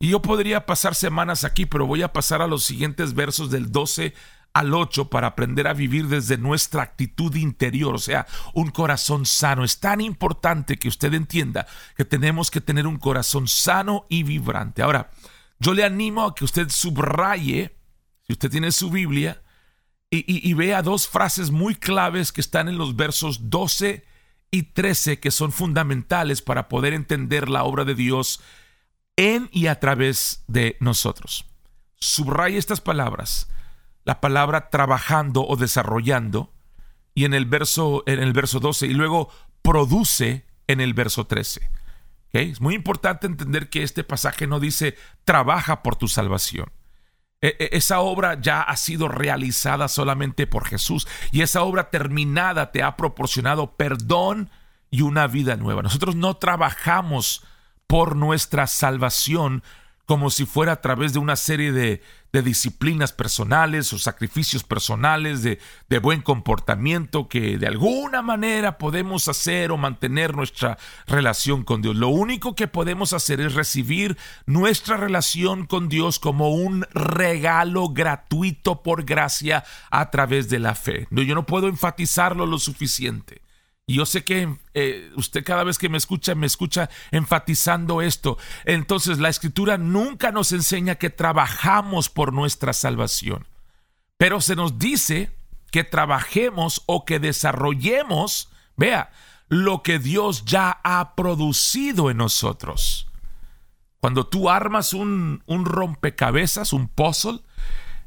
Y 0.00 0.08
yo 0.08 0.22
podría 0.22 0.66
pasar 0.66 0.96
semanas 0.96 1.44
aquí, 1.44 1.66
pero 1.66 1.86
voy 1.86 2.02
a 2.02 2.12
pasar 2.12 2.42
a 2.42 2.48
los 2.48 2.64
siguientes 2.64 3.14
versos 3.14 3.48
del 3.48 3.70
12 3.70 4.12
al 4.60 4.72
8 4.74 5.10
para 5.10 5.28
aprender 5.28 5.66
a 5.66 5.74
vivir 5.74 6.06
desde 6.06 6.38
nuestra 6.38 6.82
actitud 6.82 7.34
interior, 7.34 7.94
o 7.94 7.98
sea, 7.98 8.26
un 8.54 8.70
corazón 8.70 9.26
sano. 9.26 9.64
Es 9.64 9.80
tan 9.80 10.00
importante 10.00 10.78
que 10.78 10.88
usted 10.88 11.12
entienda 11.14 11.66
que 11.96 12.04
tenemos 12.04 12.50
que 12.50 12.60
tener 12.60 12.86
un 12.86 12.98
corazón 12.98 13.48
sano 13.48 14.06
y 14.08 14.22
vibrante. 14.22 14.82
Ahora, 14.82 15.10
yo 15.58 15.74
le 15.74 15.84
animo 15.84 16.24
a 16.24 16.34
que 16.34 16.44
usted 16.44 16.68
subraye, 16.68 17.76
si 18.26 18.32
usted 18.32 18.50
tiene 18.50 18.72
su 18.72 18.90
Biblia, 18.90 19.42
y, 20.12 20.54
vea 20.54 20.82
dos 20.82 21.06
frases 21.06 21.52
muy 21.52 21.76
claves 21.76 22.32
que 22.32 22.40
están 22.40 22.68
en 22.68 22.76
los 22.76 22.96
versos 22.96 23.48
12 23.48 24.04
y 24.50 24.62
13 24.64 25.20
que 25.20 25.30
son 25.30 25.52
fundamentales 25.52 26.42
para 26.42 26.68
poder 26.68 26.94
entender 26.94 27.48
la 27.48 27.62
obra 27.62 27.84
de 27.84 27.94
Dios 27.94 28.40
en 29.14 29.48
y 29.52 29.68
a 29.68 29.78
través 29.78 30.42
de 30.48 30.76
nosotros. 30.80 31.46
Subraye 31.94 32.58
estas 32.58 32.80
palabras 32.80 33.48
la 34.10 34.20
palabra 34.20 34.70
trabajando 34.70 35.46
o 35.46 35.54
desarrollando 35.54 36.52
y 37.14 37.26
en 37.26 37.32
el 37.32 37.44
verso, 37.44 38.02
en 38.06 38.18
el 38.18 38.32
verso 38.32 38.58
12 38.58 38.88
y 38.88 38.92
luego 38.92 39.28
produce 39.62 40.46
en 40.66 40.80
el 40.80 40.94
verso 40.94 41.28
13. 41.28 41.70
Es 42.32 42.60
muy 42.60 42.74
importante 42.74 43.28
entender 43.28 43.68
que 43.68 43.84
este 43.84 44.02
pasaje 44.02 44.48
no 44.48 44.58
dice 44.58 44.96
trabaja 45.22 45.84
por 45.84 45.94
tu 45.94 46.08
salvación. 46.08 46.72
E, 47.40 47.54
e, 47.60 47.76
esa 47.76 48.00
obra 48.00 48.40
ya 48.40 48.62
ha 48.62 48.76
sido 48.76 49.06
realizada 49.06 49.86
solamente 49.86 50.48
por 50.48 50.66
Jesús 50.66 51.06
y 51.30 51.42
esa 51.42 51.62
obra 51.62 51.90
terminada 51.90 52.72
te 52.72 52.82
ha 52.82 52.96
proporcionado 52.96 53.76
perdón 53.76 54.50
y 54.90 55.02
una 55.02 55.28
vida 55.28 55.54
nueva. 55.54 55.82
Nosotros 55.82 56.16
no 56.16 56.36
trabajamos 56.36 57.44
por 57.86 58.16
nuestra 58.16 58.66
salvación 58.66 59.62
como 60.10 60.30
si 60.30 60.44
fuera 60.44 60.72
a 60.72 60.80
través 60.80 61.12
de 61.12 61.20
una 61.20 61.36
serie 61.36 61.70
de, 61.70 62.02
disciplinas 62.32 63.12
personales 63.12 63.92
o 63.92 63.98
sacrificios 63.98 64.64
personales, 64.64 65.44
de, 65.44 65.60
de, 65.88 65.98
buen 66.00 66.20
comportamiento 66.20 67.28
que 67.28 67.58
de 67.58 67.68
alguna 67.68 68.20
manera 68.20 68.76
podemos 68.76 69.28
hacer 69.28 69.70
o 69.70 69.76
mantener 69.76 70.34
nuestra 70.34 70.78
relación 71.06 71.62
con 71.62 71.80
Dios. 71.80 71.94
Lo 71.94 72.08
único 72.08 72.56
que 72.56 72.66
podemos 72.66 73.12
hacer 73.12 73.40
es 73.40 73.54
recibir 73.54 74.18
nuestra 74.46 74.96
relación 74.96 75.64
con 75.64 75.88
Dios 75.88 76.18
como 76.18 76.50
un 76.50 76.86
regalo 76.92 77.90
gratuito 77.90 78.82
por 78.82 79.04
gracia 79.04 79.62
a 79.92 80.10
través 80.10 80.48
de 80.48 80.58
la 80.58 80.74
fe. 80.74 81.06
Yo 81.12 81.36
no 81.36 81.46
puedo 81.46 81.68
enfatizarlo 81.68 82.46
lo 82.46 82.58
suficiente. 82.58 83.42
Y 83.90 83.94
yo 83.94 84.06
sé 84.06 84.22
que 84.22 84.56
eh, 84.74 85.10
usted 85.16 85.42
cada 85.42 85.64
vez 85.64 85.76
que 85.76 85.88
me 85.88 85.98
escucha, 85.98 86.36
me 86.36 86.46
escucha 86.46 86.88
enfatizando 87.10 88.02
esto. 88.02 88.38
Entonces 88.64 89.18
la 89.18 89.28
escritura 89.28 89.78
nunca 89.78 90.30
nos 90.30 90.52
enseña 90.52 90.94
que 90.94 91.10
trabajamos 91.10 92.08
por 92.08 92.32
nuestra 92.32 92.72
salvación. 92.72 93.48
Pero 94.16 94.40
se 94.40 94.54
nos 94.54 94.78
dice 94.78 95.32
que 95.72 95.82
trabajemos 95.82 96.84
o 96.86 97.04
que 97.04 97.18
desarrollemos, 97.18 98.48
vea, 98.76 99.10
lo 99.48 99.82
que 99.82 99.98
Dios 99.98 100.44
ya 100.44 100.78
ha 100.84 101.16
producido 101.16 102.10
en 102.10 102.18
nosotros. 102.18 103.08
Cuando 103.98 104.24
tú 104.24 104.50
armas 104.50 104.92
un, 104.92 105.42
un 105.46 105.64
rompecabezas, 105.64 106.72
un 106.72 106.86
puzzle, 106.86 107.40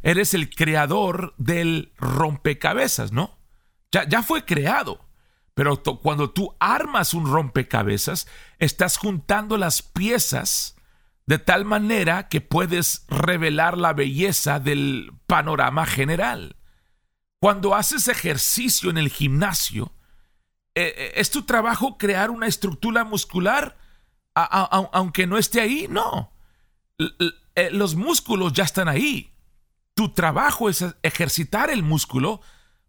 eres 0.02 0.34
el 0.34 0.50
creador 0.50 1.34
del 1.38 1.92
rompecabezas, 1.98 3.12
¿no? 3.12 3.38
Ya, 3.92 4.08
ya 4.08 4.24
fue 4.24 4.46
creado. 4.46 5.04
Pero 5.54 5.84
cuando 6.02 6.32
tú 6.32 6.56
armas 6.60 7.14
un 7.14 7.32
rompecabezas, 7.32 8.28
estás 8.60 8.98
juntando 8.98 9.58
las 9.58 9.82
piezas 9.82 10.76
de 11.26 11.38
tal 11.38 11.64
manera 11.64 12.28
que 12.28 12.42
puedes 12.42 13.06
revelar 13.08 13.78
la 13.78 13.94
belleza 13.94 14.60
del 14.60 15.12
panorama 15.28 15.86
general. 15.86 16.58
Cuando 17.40 17.76
haces 17.76 18.08
ejercicio 18.08 18.90
en 18.90 18.98
el 18.98 19.10
gimnasio, 19.10 19.94
eh, 20.76 20.94
eh, 20.98 21.12
¿es 21.16 21.30
tu 21.30 21.44
trabajo 21.44 21.98
crear 21.98 22.32
una 22.32 22.48
estructura 22.48 23.04
muscular? 23.04 23.78
aunque 24.36 25.28
no 25.28 25.38
esté 25.38 25.62
ahí, 25.62 25.86
no. 25.88 26.34
Eh, 27.56 27.70
los 27.72 27.94
músculos 27.94 28.52
ya 28.54 28.64
están 28.64 28.88
ahí. 28.88 29.32
Tu 29.94 30.10
trabajo 30.10 30.70
es 30.70 30.84
ejercitar 31.04 31.70
el 31.70 31.84
músculo 31.84 32.42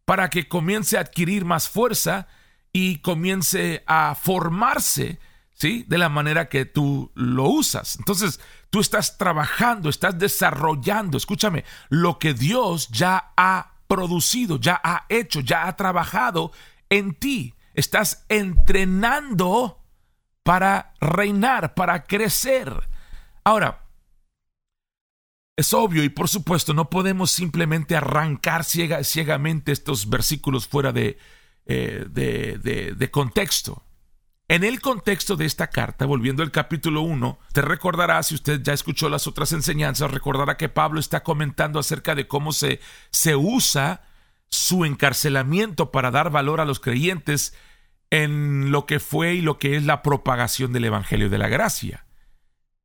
para 0.07 0.31
que 0.31 0.49
comience 0.49 0.97
a 0.97 1.01
adquirir 1.01 1.45
más 1.45 1.69
fuerza 1.69 2.29
y 2.77 2.99
comience 2.99 3.85
a 3.87 4.17
formarse, 4.17 5.21
¿sí? 5.53 5.85
De 5.87 5.97
la 5.97 6.09
manera 6.09 6.49
que 6.49 6.65
tú 6.65 7.13
lo 7.15 7.45
usas. 7.45 7.97
Entonces, 7.97 8.41
tú 8.69 8.81
estás 8.81 9.17
trabajando, 9.17 9.89
estás 9.89 10.19
desarrollando, 10.19 11.17
escúchame, 11.17 11.65
lo 11.89 12.19
que 12.19 12.35
Dios 12.35 12.89
ya 12.89 13.33
ha 13.37 13.75
producido, 13.87 14.59
ya 14.59 14.81
ha 14.83 15.07
hecho, 15.09 15.39
ya 15.39 15.69
ha 15.69 15.77
trabajado 15.77 16.51
en 16.91 17.15
ti. 17.15 17.55
Estás 17.75 18.27
entrenando 18.29 19.81
para 20.43 20.95
reinar, 21.01 21.75
para 21.75 22.03
crecer. 22.03 22.89
Ahora, 23.45 23.85
es 25.57 25.73
obvio 25.73 26.03
y 26.03 26.09
por 26.09 26.29
supuesto 26.29 26.75
no 26.75 26.91
podemos 26.91 27.31
simplemente 27.31 27.95
arrancar 27.95 28.65
ciegamente 28.65 29.71
estos 29.71 30.11
versículos 30.11 30.67
fuera 30.67 30.91
de, 30.91 31.19
eh, 31.67 32.07
de, 32.09 33.11
contexto. 33.11 33.83
En 34.49 34.65
el 34.65 34.81
contexto 34.81 35.37
de 35.37 35.47
esta 35.47 35.69
carta, 35.69 36.05
volviendo 36.05 36.43
al 36.43 36.51
capítulo 36.51 37.01
1, 37.01 37.39
te 37.53 37.63
recordará, 37.63 38.23
si 38.23 38.35
usted 38.35 38.61
ya 38.63 38.75
escuchó 38.75 39.09
las 39.09 39.27
otras 39.27 39.53
enseñanzas, 39.53 40.11
recordará 40.11 40.59
que 40.59 40.69
Pablo 40.69 41.01
está 41.01 41.23
comentando 41.23 41.79
acerca 41.79 42.15
de 42.15 42.29
cómo 42.29 42.53
se, 42.53 42.81
se 43.11 43.35
usa 43.35 44.03
su 44.49 44.85
encarcelamiento 44.85 45.91
para 45.91 46.11
dar 46.11 46.31
valor 46.31 46.61
a 46.61 46.67
los 46.67 46.81
creyentes 46.81 47.55
en 48.11 48.71
lo 48.71 48.85
que 48.85 49.01
fue 49.01 49.35
y 49.35 49.41
lo 49.41 49.59
que 49.59 49.77
es 49.77 49.85
la 49.85 50.03
propagación 50.03 50.73
del 50.73 50.85
Evangelio 50.85 51.31
de 51.31 51.39
la 51.39 51.49
Gracia. 51.49 52.07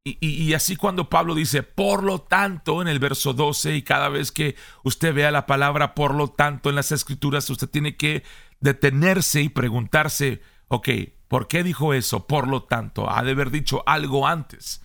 Y, 0.06 0.18
y, 0.22 0.54
así 0.54 0.78
cuando 0.78 1.10
Pablo 1.10 1.36
dice, 1.36 1.62
por 1.62 2.04
lo 2.04 2.22
tanto, 2.22 2.82
en 2.82 2.88
el 2.88 3.00
verso 3.00 3.34
12, 3.34 3.76
y 3.76 3.82
cada 3.84 4.08
vez 4.08 4.32
que 4.32 4.56
usted 4.84 5.14
vea 5.14 5.30
la 5.30 5.46
palabra 5.46 5.94
por 5.94 6.16
lo 6.16 6.30
tanto 6.30 6.70
en 6.70 6.76
las 6.76 6.94
escrituras, 6.94 7.50
usted 7.50 7.70
tiene 7.70 7.98
que 7.98 8.24
detenerse 8.60 9.42
y 9.42 9.50
preguntarse, 9.50 10.42
ok, 10.68 10.90
¿por 11.28 11.48
qué 11.48 11.64
dijo 11.64 11.94
eso? 11.94 12.28
Por 12.28 12.48
lo 12.48 12.64
tanto, 12.64 13.10
ha 13.10 13.24
de 13.24 13.32
haber 13.32 13.52
dicho 13.52 13.84
algo 13.86 14.28
antes. 14.28 14.82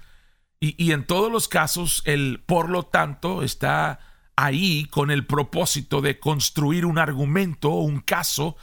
Y, 0.60 0.82
y 0.82 0.92
en 0.92 1.06
todos 1.06 1.30
los 1.30 1.48
casos, 1.48 2.02
el 2.04 2.42
por 2.46 2.70
lo 2.70 2.84
tanto 2.84 3.42
está 3.42 4.00
ahí 4.36 4.86
con 4.86 5.10
el 5.10 5.26
propósito 5.26 6.00
de 6.00 6.18
construir 6.18 6.86
un 6.86 6.98
argumento 6.98 7.70
un 7.70 8.00
caso 8.00 8.56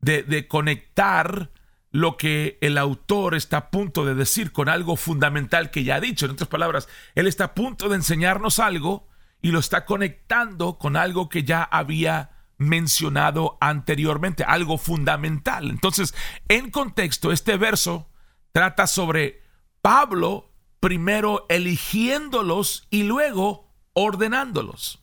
de, 0.00 0.22
de 0.24 0.48
conectar 0.48 1.50
lo 1.92 2.16
que 2.16 2.58
el 2.62 2.78
autor 2.78 3.34
está 3.34 3.56
a 3.58 3.70
punto 3.70 4.04
de 4.04 4.14
decir 4.14 4.52
con 4.52 4.68
algo 4.68 4.96
fundamental 4.96 5.70
que 5.70 5.84
ya 5.84 5.96
ha 5.96 6.00
dicho. 6.00 6.24
En 6.24 6.32
otras 6.32 6.48
palabras, 6.48 6.88
él 7.14 7.26
está 7.26 7.44
a 7.44 7.54
punto 7.54 7.88
de 7.88 7.96
enseñarnos 7.96 8.58
algo 8.58 9.08
y 9.42 9.50
lo 9.50 9.58
está 9.58 9.84
conectando 9.84 10.78
con 10.78 10.96
algo 10.96 11.28
que 11.28 11.44
ya 11.44 11.62
había 11.62 12.31
mencionado 12.62 13.58
anteriormente, 13.60 14.44
algo 14.44 14.78
fundamental. 14.78 15.70
Entonces, 15.70 16.14
en 16.48 16.70
contexto, 16.70 17.32
este 17.32 17.56
verso 17.56 18.08
trata 18.52 18.86
sobre 18.86 19.42
Pablo 19.80 20.52
primero 20.80 21.46
eligiéndolos 21.48 22.86
y 22.90 23.04
luego 23.04 23.72
ordenándolos. 23.92 25.02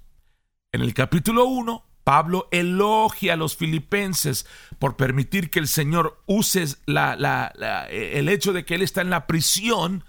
En 0.71 0.81
el 0.81 0.93
capítulo 0.93 1.45
1, 1.45 1.85
Pablo 2.03 2.47
elogia 2.51 3.33
a 3.33 3.37
los 3.37 3.55
filipenses 3.55 4.47
por 4.79 4.97
permitir 4.97 5.49
que 5.49 5.59
el 5.59 5.67
Señor 5.67 6.23
use 6.25 6.65
el 6.87 8.29
hecho 8.29 8.51
de 8.51 8.65
que 8.65 8.75
Él 8.75 8.81
está 8.81 9.01
en 9.01 9.09
la 9.09 9.27
prisión 9.27 10.03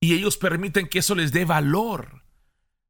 y 0.00 0.14
ellos 0.14 0.36
permiten 0.36 0.88
que 0.88 0.98
eso 0.98 1.14
les 1.14 1.32
dé 1.32 1.44
valor. 1.44 2.24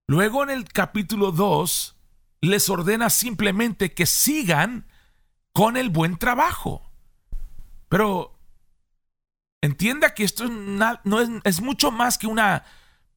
Luego 0.06 0.42
en 0.42 0.50
el 0.50 0.64
capítulo 0.64 1.30
2 1.30 1.97
les 2.40 2.68
ordena 2.68 3.11
simplemente 3.11 3.92
que 3.92 4.07
sigan 4.07 4.87
con 5.53 5.77
el 5.77 5.90
buen 5.90 6.18
trabajo. 6.18 6.90
Pero 7.88 8.38
entienda 9.61 10.14
que 10.14 10.24
esto 10.24 10.48
no 10.48 11.20
es, 11.20 11.29
es 11.44 11.61
mucho 11.61 11.90
más 11.90 12.18
que 12.18 12.27
una 12.27 12.64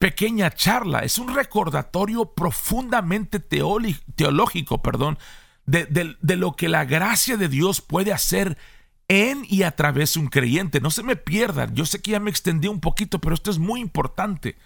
pequeña 0.02 0.50
charla, 0.50 1.04
es 1.04 1.18
un 1.18 1.32
recordatorio 1.32 2.34
profundamente 2.34 3.38
teológico, 3.38 4.82
perdón, 4.82 5.16
de, 5.64 5.86
de, 6.20 6.36
lo 6.36 6.56
que 6.56 6.68
la 6.68 6.84
gracia 6.84 7.36
de 7.36 7.48
Dios 7.48 7.80
puede 7.80 8.12
hacer 8.12 8.58
en 9.06 9.46
y 9.48 9.62
a 9.62 9.76
través 9.76 10.14
de 10.14 10.20
un 10.20 10.26
creyente. 10.26 10.80
No 10.80 10.90
se 10.90 11.04
me 11.04 11.14
pierdan, 11.14 11.76
yo 11.76 11.86
sé 11.86 12.02
que 12.02 12.10
ya 12.10 12.18
me 12.18 12.30
extendí 12.30 12.66
un 12.66 12.80
poquito, 12.80 13.20
pero 13.20 13.32
esto 13.32 13.52
es 13.52 13.58
muy 13.58 13.80
importante. 13.80 14.56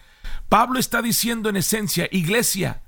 Pablo 0.49 0.79
está 0.79 1.03
diciendo 1.03 1.51
en 1.51 1.57
esencia, 1.57 2.09
iglesia, 2.11 2.81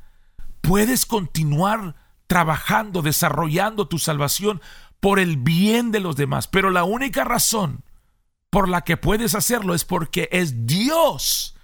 puedes 0.68 1.06
continuar 1.06 1.96
trabajando, 2.26 3.00
desarrollando 3.00 3.88
tu 3.88 3.98
salvación 3.98 4.60
por 5.00 5.18
el 5.18 5.38
bien 5.38 5.92
de 5.92 6.00
los 6.00 6.14
demás, 6.14 6.46
pero 6.46 6.68
la 6.68 6.84
única 6.84 7.24
razón 7.24 7.84
por 8.50 8.68
la 8.68 8.82
que 8.82 8.98
puedes 8.98 9.34
hacerlo 9.34 9.74
es 9.74 9.86
porque 9.86 10.28
es 10.30 10.66
Dios 10.66 11.56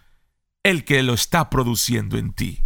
el 0.63 0.87
que 0.87 1.03
lo 1.03 1.13
está 1.13 1.51
produciendo 1.51 2.17
en 2.17 2.33
ti. 2.33 2.63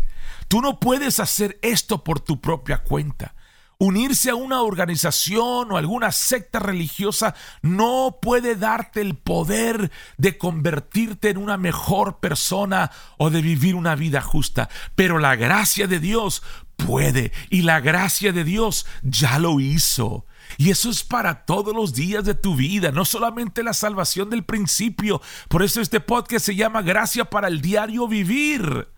Tú 0.46 0.62
no 0.62 0.78
puedes 0.78 1.18
hacer 1.18 1.58
esto 1.60 2.04
por 2.04 2.20
tu 2.20 2.40
propia 2.40 2.84
cuenta. 2.84 3.34
Unirse 3.80 4.30
a 4.30 4.34
una 4.34 4.62
organización 4.62 5.70
o 5.70 5.76
alguna 5.76 6.10
secta 6.10 6.58
religiosa 6.58 7.36
no 7.62 8.18
puede 8.20 8.56
darte 8.56 9.00
el 9.00 9.14
poder 9.14 9.92
de 10.16 10.36
convertirte 10.36 11.30
en 11.30 11.36
una 11.36 11.56
mejor 11.56 12.18
persona 12.18 12.90
o 13.18 13.30
de 13.30 13.40
vivir 13.40 13.76
una 13.76 13.94
vida 13.94 14.20
justa. 14.20 14.68
Pero 14.96 15.20
la 15.20 15.36
gracia 15.36 15.86
de 15.86 16.00
Dios 16.00 16.42
puede 16.74 17.30
y 17.50 17.62
la 17.62 17.78
gracia 17.78 18.32
de 18.32 18.42
Dios 18.42 18.84
ya 19.02 19.38
lo 19.38 19.60
hizo. 19.60 20.26
Y 20.56 20.70
eso 20.70 20.90
es 20.90 21.04
para 21.04 21.44
todos 21.44 21.72
los 21.72 21.94
días 21.94 22.24
de 22.24 22.34
tu 22.34 22.56
vida, 22.56 22.90
no 22.90 23.04
solamente 23.04 23.62
la 23.62 23.74
salvación 23.74 24.28
del 24.28 24.44
principio. 24.44 25.20
Por 25.48 25.62
eso 25.62 25.80
este 25.80 26.00
podcast 26.00 26.46
se 26.46 26.56
llama 26.56 26.82
Gracia 26.82 27.26
para 27.26 27.46
el 27.46 27.60
diario 27.60 28.08
vivir. 28.08 28.88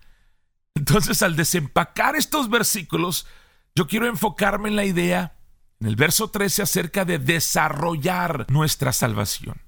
Entonces, 0.73 1.21
al 1.21 1.35
desempacar 1.35 2.15
estos 2.15 2.49
versículos, 2.49 3.27
yo 3.75 3.87
quiero 3.87 4.07
enfocarme 4.07 4.69
en 4.69 4.75
la 4.75 4.85
idea, 4.85 5.37
en 5.79 5.87
el 5.87 5.95
verso 5.95 6.29
13, 6.29 6.63
acerca 6.63 7.05
de 7.05 7.19
desarrollar 7.19 8.45
nuestra 8.49 8.93
salvación. 8.93 9.61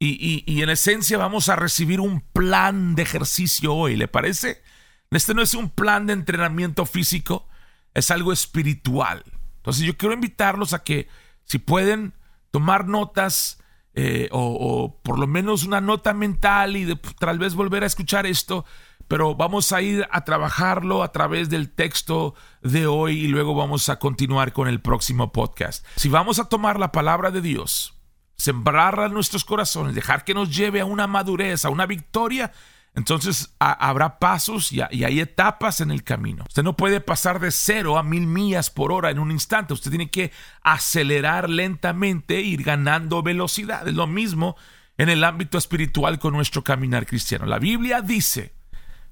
Y, 0.00 0.44
y, 0.46 0.62
en 0.62 0.70
esencia 0.70 1.18
vamos 1.18 1.48
a 1.48 1.56
recibir 1.56 1.98
un 1.98 2.20
plan 2.20 2.94
de 2.94 3.02
ejercicio 3.02 3.74
hoy, 3.74 3.96
¿le 3.96 4.06
parece? 4.06 4.62
Este 5.10 5.34
no 5.34 5.42
es 5.42 5.54
un 5.54 5.70
plan 5.70 6.06
de 6.06 6.12
entrenamiento 6.12 6.86
físico, 6.86 7.48
es 7.94 8.12
algo 8.12 8.32
espiritual. 8.32 9.24
Entonces 9.56 9.84
yo 9.84 9.96
quiero 9.96 10.14
invitarlos 10.14 10.72
a 10.72 10.84
que 10.84 11.08
si 11.42 11.58
pueden 11.58 12.14
tomar 12.52 12.86
notas 12.86 13.58
eh, 13.94 14.28
o, 14.30 15.00
por 15.02 15.18
lo 15.18 15.26
menos 15.26 15.64
una 15.64 15.80
nota 15.80 16.14
mental 16.14 16.76
y 16.76 16.84
de, 16.84 16.96
tal 17.18 17.40
vez 17.40 17.54
volver 17.54 17.82
a 17.82 17.86
escuchar 17.86 18.26
esto, 18.26 18.64
pero 19.08 19.34
vamos 19.34 19.72
a 19.72 19.80
ir 19.82 20.06
a 20.10 20.24
trabajarlo 20.24 21.02
a 21.02 21.10
través 21.12 21.48
del 21.48 21.70
texto 21.70 22.34
de 22.62 22.86
hoy 22.86 23.24
y 23.24 23.28
luego 23.28 23.54
vamos 23.54 23.88
a 23.88 23.98
continuar 23.98 24.52
con 24.52 24.68
el 24.68 24.80
próximo 24.80 25.32
podcast. 25.32 25.84
Si 25.96 26.08
vamos 26.08 26.38
a 26.38 26.48
tomar 26.48 26.78
la 26.78 26.92
palabra 26.92 27.30
de 27.30 27.40
Dios, 27.40 27.94
sembrarla 28.36 29.06
en 29.06 29.14
nuestros 29.14 29.44
corazones, 29.44 29.94
dejar 29.94 30.24
que 30.24 30.34
nos 30.34 30.54
lleve 30.54 30.80
a 30.80 30.84
una 30.84 31.06
madurez, 31.06 31.64
a 31.64 31.70
una 31.70 31.86
victoria, 31.86 32.52
entonces 32.94 33.54
habrá 33.58 34.18
pasos 34.18 34.72
y, 34.72 34.80
hay 34.80 35.20
etapas 35.20 35.80
en 35.80 35.90
el 35.90 36.02
camino. 36.02 36.44
Usted 36.48 36.62
no 36.62 36.76
puede 36.76 37.00
pasar 37.00 37.38
de 37.38 37.50
cero 37.50 37.96
a 37.96 38.02
mil 38.02 38.26
millas 38.26 38.70
por 38.70 38.90
hora 38.92 39.10
en 39.10 39.20
un 39.20 39.30
instante. 39.30 39.72
Usted 39.72 39.90
tiene 39.90 40.10
que 40.10 40.32
acelerar 40.62 41.48
lentamente, 41.48 42.40
ir 42.40 42.64
ganando 42.64 43.22
velocidad. 43.22 43.86
Es 43.86 43.94
lo 43.94 44.08
mismo 44.08 44.56
en 44.96 45.10
el 45.10 45.22
ámbito 45.22 45.58
espiritual 45.58 46.18
con 46.18 46.34
nuestro 46.34 46.64
caminar 46.64 47.06
cristiano. 47.06 47.46
La 47.46 47.60
Biblia 47.60 48.02
dice 48.02 48.57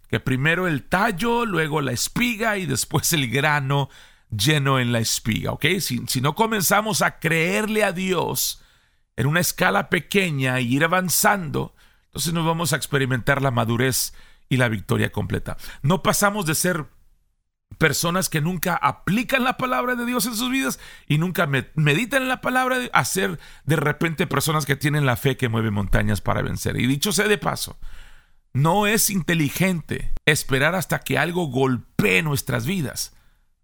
que 0.09 0.21
primero 0.21 0.67
el 0.67 0.85
tallo, 0.85 1.47
luego 1.47 1.81
la 1.81 1.93
espiga 1.93 2.59
y 2.59 2.67
después 2.67 3.13
el 3.13 3.29
grano 3.31 3.89
lleno 4.31 4.79
en 4.79 4.93
la 4.93 4.99
espiga, 4.99 5.53
¿ok? 5.53 5.67
Si, 5.81 6.03
si 6.07 6.21
no 6.21 6.35
comenzamos 6.35 7.03
a 7.03 7.19
creerle 7.19 7.85
a 7.85 7.93
Dios 7.93 8.63
en 9.17 9.27
una 9.27 9.41
escala 9.41 9.89
pequeña 9.89 10.61
y 10.61 10.75
ir 10.75 10.85
avanzando, 10.85 11.75
entonces 12.07 12.33
nos 12.33 12.47
vamos 12.47 12.73
a 12.73 12.77
experimentar 12.77 13.43
la 13.43 13.51
madurez 13.51 14.15
y 14.49 14.57
la 14.57 14.69
victoria 14.69 15.11
completa. 15.11 15.57
No 15.83 16.03
pasamos 16.03 16.47
de 16.47 16.55
ser 16.55 16.87
personas 17.79 18.29
que 18.29 18.41
nunca 18.41 18.75
aplican 18.75 19.45
la 19.45 19.57
palabra 19.57 19.97
de 19.97 20.07
Dios 20.07 20.27
en 20.27 20.35
sus 20.35 20.51
vidas 20.51 20.81
y 21.07 21.19
nunca 21.19 21.47
meditan 21.47 22.23
en 22.23 22.29
la 22.29 22.41
palabra 22.41 22.79
a 22.93 23.05
ser 23.05 23.39
de 23.65 23.77
repente 23.77 24.27
personas 24.27 24.67
que 24.67 24.77
tienen 24.77 25.05
la 25.05 25.17
fe 25.17 25.37
que 25.37 25.49
mueve 25.49 25.71
montañas 25.71 26.21
para 26.21 26.43
vencer. 26.43 26.81
Y 26.81 26.87
dicho 26.87 27.13
sea 27.13 27.29
de 27.29 27.39
paso, 27.39 27.79
no 28.57 28.87
es 28.87 29.11
inteligente 29.11 30.15
esperar 30.25 30.75
hasta 30.75 31.01
que 31.01 31.19
algo 31.19 31.49
golpee 31.49 32.23
nuestras 32.23 32.65
vidas 32.65 33.15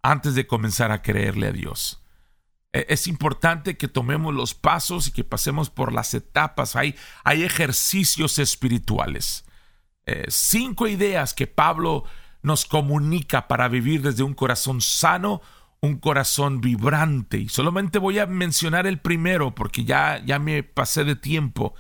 antes 0.03 0.35
de 0.35 0.47
comenzar 0.47 0.93
a 0.93 1.01
creerle 1.01 1.47
a 1.47 1.53
Dios. 1.53 2.05
E, 2.75 2.85
es 2.91 3.07
importante 3.07 3.79
que 3.79 3.89
tomemos 3.89 4.35
los 4.35 4.53
pasos 4.53 5.09
y 5.09 5.13
que 5.13 5.25
pasemos 5.25 5.71
por 5.71 5.95
las 5.95 6.13
etapas. 6.13 6.77
Hay, 6.77 6.95
hay 7.25 7.43
ejercicios 7.43 8.39
espirituales. 8.39 9.47
Eh, 10.05 10.27
cinco 10.29 10.87
ideas 10.87 11.33
que 11.33 11.47
Pablo 11.47 12.05
nos 12.43 12.67
comunica 12.67 13.49
para 13.49 13.69
vivir 13.69 14.03
desde 14.03 14.25
un 14.25 14.35
corazón 14.35 14.83
sano, 14.83 15.41
un 15.81 15.97
corazón 15.97 16.61
vibrante. 16.61 17.39
Y 17.39 17.49
solamente 17.49 17.99
voy 17.99 18.19
a 18.19 18.27
mencionar 18.27 18.87
el 18.87 19.01
primero 19.01 19.55
porque 19.55 19.87
ya, 19.87 20.23
ya 20.23 20.39
me 20.39 20.63
pasé 20.63 21.05
de 21.05 21.17
tiempo 21.17 21.75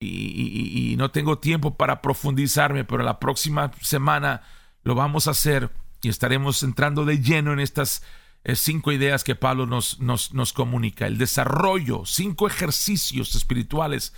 y, 0.00 0.94
no 0.96 1.10
tengo 1.10 1.38
tiempo 1.38 1.76
para 1.76 2.00
profundizarme, 2.00 2.84
pero 2.84 3.02
la 3.02 3.20
próxima 3.20 3.70
semana 3.82 4.42
lo 4.82 4.94
vamos 4.94 5.28
a 5.28 5.32
hacer 5.32 5.70
y 6.02 6.08
estaremos 6.08 6.62
entrando 6.62 7.04
de 7.04 7.20
lleno 7.20 7.52
en 7.52 7.60
estas 7.60 8.02
eh, 8.44 8.56
cinco 8.56 8.92
ideas 8.92 9.24
que 9.24 9.34
Pablo 9.34 9.66
nos, 9.66 10.00
nos, 10.00 10.32
nos 10.32 10.54
comunica. 10.54 11.06
El 11.06 11.18
desarrollo, 11.18 12.04
cinco 12.06 12.46
ejercicios 12.46 13.34
espirituales 13.34 14.14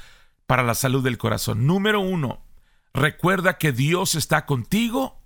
para 0.47 0.63
la 0.63 0.75
salud 0.75 1.03
del 1.03 1.19
corazón. 1.19 1.67
Número 1.67 2.01
uno, 2.01 2.45
recuerda 2.95 3.59
que 3.59 3.73
Dios 3.73 4.15
está 4.15 4.47
contigo, 4.47 5.21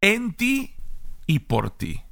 en 0.00 0.34
ti 0.34 0.76
y 1.26 1.40
por 1.40 1.70
ti. 1.70 2.02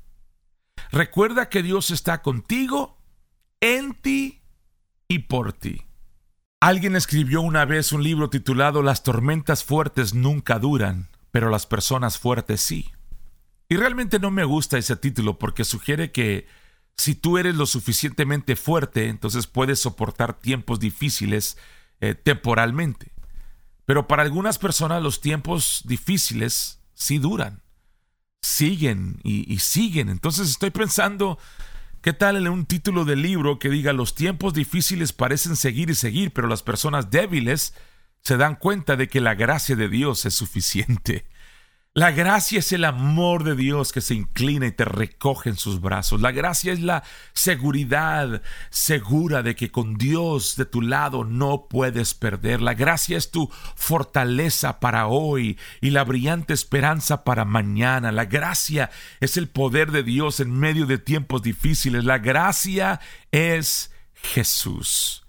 Recuerda 0.90 1.48
que 1.48 1.62
Dios 1.62 1.90
está 1.90 2.20
contigo, 2.20 2.98
en 3.61 3.94
ti 3.94 4.42
y 5.08 5.20
por 5.20 5.54
ti. 5.54 5.87
Alguien 6.62 6.94
escribió 6.94 7.40
una 7.40 7.64
vez 7.64 7.90
un 7.90 8.05
libro 8.05 8.31
titulado 8.31 8.83
Las 8.83 9.03
tormentas 9.03 9.64
fuertes 9.64 10.14
nunca 10.14 10.61
duran, 10.61 11.09
pero 11.33 11.51
las 11.51 11.66
personas 11.66 12.20
fuertes 12.20 12.61
sí. 12.61 12.88
Y 13.68 13.75
realmente 13.75 14.20
no 14.20 14.31
me 14.31 14.44
gusta 14.44 14.79
ese 14.79 14.94
título 14.94 15.40
porque 15.40 15.64
sugiere 15.64 16.12
que 16.12 16.46
si 16.96 17.16
tú 17.16 17.37
eres 17.37 17.57
lo 17.57 17.66
suficientemente 17.66 18.55
fuerte, 18.55 19.09
entonces 19.09 19.48
puedes 19.48 19.81
soportar 19.81 20.38
tiempos 20.38 20.79
difíciles 20.79 21.59
eh, 22.01 22.14
temporalmente. 22.14 23.11
Pero 23.85 24.07
para 24.07 24.22
algunas 24.22 24.61
personas 24.61 25.03
los 25.03 25.20
tiempos 25.20 25.83
difíciles 25.85 26.79
sí 26.94 27.18
duran, 27.18 27.61
siguen 28.40 29.18
y, 29.25 29.53
y 29.53 29.59
siguen. 29.59 30.09
Entonces 30.09 30.48
estoy 30.48 30.70
pensando 30.70 31.40
¿Qué 32.03 32.12
tal 32.12 32.37
en 32.37 32.49
un 32.49 32.67
título 32.67 33.05
de 33.05 33.15
libro 33.15 33.61
que 33.61 33.71
diga 33.71 33.93
los 33.93 34.17
tiempos 34.17 34.55
difíciles 34.55 35.12
parecen 35.12 35.55
seguir 35.55 35.88
y 35.88 35.95
seguir, 35.95 36.33
pero 36.33 36.49
las 36.49 36.65
personas 36.65 37.12
débiles 37.12 37.75
se 38.23 38.37
dan 38.37 38.57
cuenta 38.57 38.97
de 38.97 39.07
que 39.07 39.21
la 39.21 39.37
gracia 39.37 39.77
de 39.77 39.88
Dios 39.88 40.27
es 40.27 40.35
suficiente? 40.35 41.27
La 41.94 42.11
gracia 42.11 42.61
es 42.61 42.72
el 42.72 42.87
amor 42.87 43.44
de 43.44 43.55
Dios 43.55 43.92
que 43.92 44.00
se 44.00 44.14
inclina 44.14 44.66
y 44.66 44.72
te 44.72 44.87
recoge 44.87 45.50
en 45.50 45.59
sus 45.59 45.78
brazos. 45.83 46.22
La 46.22 46.33
gracia 46.33 46.72
es 46.72 46.81
la 46.81 47.02
seguridad 47.35 48.40
segura 48.70 49.42
de 49.42 49.55
que 49.55 49.70
con 49.70 49.98
Dios 49.98 50.57
de 50.57 50.64
tu 50.64 50.81
lado 50.81 51.24
no 51.24 51.66
puedes 51.68 52.14
perder. 52.14 52.62
La 52.62 52.72
gracia 52.72 53.18
es 53.18 53.31
tu 53.31 53.50
fortaleza 53.76 54.81
para 54.81 55.07
hoy 55.07 55.59
y 55.83 55.90
la 55.90 56.05
brillante 56.05 56.55
esperanza 56.55 57.24
para 57.24 57.44
mañana. 57.44 58.11
La 58.11 58.24
gracia 58.24 58.90
es 59.20 59.37
el 59.37 59.50
poder 59.50 59.90
de 59.90 60.02
Dios 60.02 60.40
en 60.40 60.50
medio 60.50 60.87
de 60.87 60.96
tiempos 60.96 61.42
difíciles. 61.42 62.05
La 62.05 62.16
gracia 62.16 63.00
es 63.33 63.92
Jesús. 64.14 65.21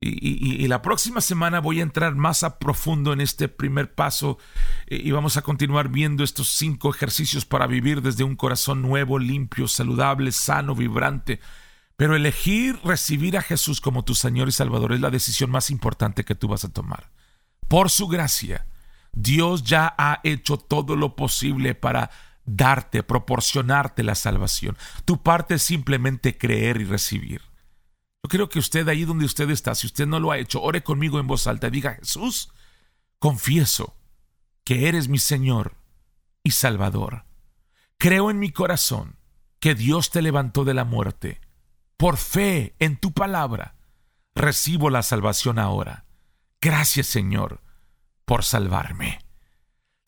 Y, 0.00 0.68
la 0.68 0.80
próxima 0.80 1.20
semana 1.20 1.60
voy 1.60 1.80
a 1.80 1.82
entrar 1.82 2.14
más 2.14 2.44
a 2.44 2.60
profundo 2.60 3.12
en 3.12 3.20
este 3.20 3.48
primer 3.48 3.94
paso 3.94 4.38
y 4.86 5.10
vamos 5.10 5.36
a 5.36 5.42
continuar 5.42 5.88
viendo 5.88 6.22
estos 6.22 6.50
cinco 6.50 6.90
ejercicios 6.90 7.44
para 7.44 7.66
vivir 7.66 8.00
desde 8.00 8.22
un 8.22 8.36
corazón 8.36 8.80
nuevo, 8.80 9.18
limpio, 9.18 9.66
saludable, 9.66 10.30
sano, 10.30 10.76
vibrante. 10.76 11.40
Pero 11.96 12.14
elegir 12.14 12.78
recibir 12.84 13.36
a 13.36 13.42
Jesús 13.42 13.80
como 13.80 14.04
tu 14.04 14.14
Señor 14.14 14.48
y 14.48 14.52
Salvador 14.52 14.92
es 14.92 15.00
la 15.00 15.10
decisión 15.10 15.50
más 15.50 15.68
importante 15.68 16.24
que 16.24 16.36
tú 16.36 16.46
vas 16.46 16.64
a 16.64 16.72
tomar. 16.72 17.10
Por 17.66 17.90
su 17.90 18.06
gracia, 18.06 18.66
Dios 19.12 19.64
ya 19.64 19.96
ha 19.98 20.20
hecho 20.22 20.58
todo 20.58 20.94
lo 20.94 21.16
posible 21.16 21.74
para 21.74 22.10
darte, 22.46 23.02
proporcionarte 23.02 24.04
la 24.04 24.14
salvación. 24.14 24.76
Tu 25.04 25.20
parte 25.24 25.56
es 25.56 25.62
simplemente 25.62 26.38
creer 26.38 26.80
y 26.80 26.84
recibir. 26.84 27.47
Yo 28.22 28.28
creo 28.28 28.48
que 28.48 28.58
usted 28.58 28.88
ahí 28.88 29.04
donde 29.04 29.24
usted 29.24 29.48
está, 29.50 29.74
si 29.74 29.86
usted 29.86 30.06
no 30.06 30.18
lo 30.20 30.30
ha 30.30 30.38
hecho, 30.38 30.60
ore 30.60 30.82
conmigo 30.82 31.20
en 31.20 31.26
voz 31.26 31.46
alta 31.46 31.70
diga, 31.70 31.94
Jesús, 31.94 32.52
confieso 33.18 33.96
que 34.64 34.88
eres 34.88 35.08
mi 35.08 35.18
Señor 35.18 35.76
y 36.42 36.50
Salvador. 36.50 37.24
Creo 37.96 38.30
en 38.30 38.38
mi 38.38 38.52
corazón 38.52 39.18
que 39.60 39.74
Dios 39.74 40.10
te 40.10 40.22
levantó 40.22 40.64
de 40.64 40.74
la 40.74 40.84
muerte. 40.84 41.40
Por 41.96 42.16
fe 42.16 42.74
en 42.78 42.96
tu 42.96 43.12
palabra, 43.12 43.76
recibo 44.34 44.90
la 44.90 45.02
salvación 45.02 45.58
ahora. 45.58 46.04
Gracias 46.60 47.06
Señor 47.06 47.62
por 48.24 48.44
salvarme. 48.44 49.27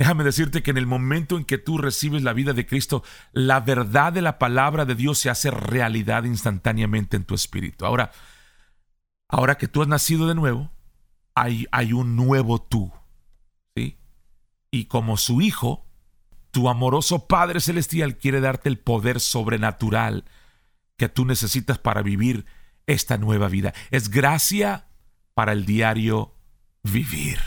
Déjame 0.01 0.25
decirte 0.25 0.63
que 0.63 0.71
en 0.71 0.79
el 0.79 0.87
momento 0.87 1.37
en 1.37 1.45
que 1.45 1.59
tú 1.59 1.77
recibes 1.77 2.23
la 2.23 2.33
vida 2.33 2.55
de 2.55 2.65
Cristo, 2.65 3.05
la 3.35 3.61
verdad 3.61 4.15
de 4.15 4.23
la 4.23 4.39
palabra 4.39 4.87
de 4.87 4.95
Dios 4.95 5.19
se 5.19 5.29
hace 5.29 5.51
realidad 5.51 6.25
instantáneamente 6.25 7.19
en 7.19 7.25
tu 7.25 7.35
espíritu. 7.35 7.85
Ahora, 7.85 8.11
ahora 9.29 9.59
que 9.59 9.69
tú 9.69 9.83
has 9.83 9.89
nacido 9.89 10.27
de 10.27 10.35
nuevo, 10.35 10.71
hay, 11.35 11.67
hay 11.71 11.93
un 11.93 12.17
nuevo 12.17 12.63
tú. 12.63 12.91
¿sí? 13.77 13.99
Y 14.71 14.87
como 14.87 15.19
su 15.19 15.43
hijo, 15.43 15.85
tu 16.51 16.71
amoroso 16.71 17.27
Padre 17.27 17.61
Celestial 17.61 18.17
quiere 18.17 18.41
darte 18.41 18.71
el 18.71 18.79
poder 18.79 19.21
sobrenatural 19.21 20.25
que 20.97 21.11
tú 21.11 21.27
necesitas 21.27 21.77
para 21.77 22.01
vivir 22.01 22.47
esta 22.87 23.19
nueva 23.19 23.49
vida. 23.49 23.75
Es 23.91 24.09
gracia 24.09 24.87
para 25.35 25.53
el 25.53 25.67
diario 25.67 26.33
vivir. 26.83 27.39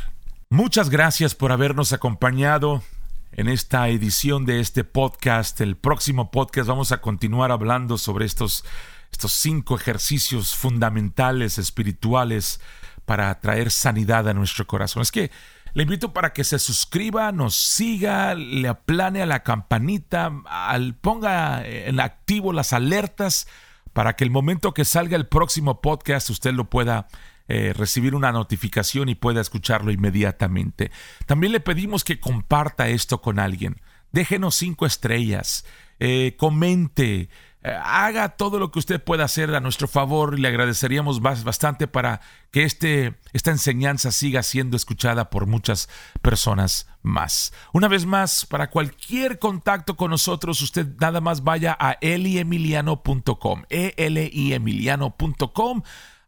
Muchas 0.53 0.91
gracias 0.91 1.33
por 1.33 1.51
habernos 1.51 1.93
acompañado 1.93 2.83
en 3.31 3.47
esta 3.47 3.89
edición 3.89 4.45
de 4.45 4.59
este 4.59 4.83
podcast. 4.83 5.59
El 5.61 5.75
próximo 5.75 6.29
podcast 6.29 6.67
vamos 6.67 6.91
a 6.91 7.01
continuar 7.01 7.51
hablando 7.51 7.97
sobre 7.97 8.27
estos, 8.27 8.63
estos 9.11 9.33
cinco 9.33 9.75
ejercicios 9.75 10.53
fundamentales 10.53 11.57
espirituales 11.57 12.61
para 13.05 13.39
traer 13.39 13.71
sanidad 13.71 14.29
a 14.29 14.35
nuestro 14.35 14.67
corazón. 14.67 15.01
Es 15.01 15.11
que 15.11 15.31
le 15.73 15.81
invito 15.81 16.13
para 16.13 16.33
que 16.33 16.43
se 16.43 16.59
suscriba, 16.59 17.31
nos 17.31 17.55
siga, 17.55 18.35
le 18.35 18.67
aplane 18.67 19.23
a 19.23 19.25
la 19.25 19.41
campanita, 19.41 20.31
al, 20.45 20.93
ponga 20.93 21.65
en 21.65 21.99
activo 21.99 22.53
las 22.53 22.73
alertas 22.73 23.47
para 23.91 24.15
que 24.15 24.23
el 24.23 24.29
momento 24.29 24.75
que 24.75 24.85
salga 24.85 25.17
el 25.17 25.25
próximo 25.25 25.81
podcast 25.81 26.29
usted 26.29 26.53
lo 26.53 26.69
pueda 26.69 27.07
eh, 27.49 27.73
recibir 27.75 28.15
una 28.15 28.31
notificación 28.31 29.09
y 29.09 29.15
pueda 29.15 29.41
escucharlo 29.41 29.91
inmediatamente. 29.91 30.91
También 31.25 31.51
le 31.51 31.59
pedimos 31.59 32.05
que 32.05 32.19
comparta 32.19 32.87
esto 32.87 33.21
con 33.21 33.37
alguien. 33.37 33.81
Déjenos 34.13 34.55
cinco 34.55 34.85
estrellas, 34.85 35.65
eh, 35.99 36.35
comente, 36.37 37.29
eh, 37.63 37.77
haga 37.83 38.29
todo 38.29 38.59
lo 38.59 38.71
que 38.71 38.79
usted 38.79 39.03
pueda 39.03 39.25
hacer 39.25 39.53
a 39.55 39.59
nuestro 39.59 39.87
favor 39.87 40.39
le 40.39 40.47
agradeceríamos 40.47 41.21
bastante 41.21 41.87
para 41.87 42.21
que 42.51 42.63
este, 42.63 43.15
esta 43.33 43.51
enseñanza 43.51 44.11
siga 44.11 44.41
siendo 44.41 44.77
escuchada 44.77 45.29
por 45.29 45.45
muchas 45.45 45.89
personas 46.21 46.87
más. 47.01 47.53
Una 47.73 47.89
vez 47.89 48.05
más, 48.05 48.45
para 48.45 48.69
cualquier 48.69 49.37
contacto 49.37 49.97
con 49.97 50.11
nosotros, 50.11 50.61
usted 50.61 50.87
nada 50.99 51.19
más 51.19 51.43
vaya 51.43 51.75
a 51.79 51.97
eliemiliano.com, 51.99 53.63
eliemiliano.com 53.69 55.83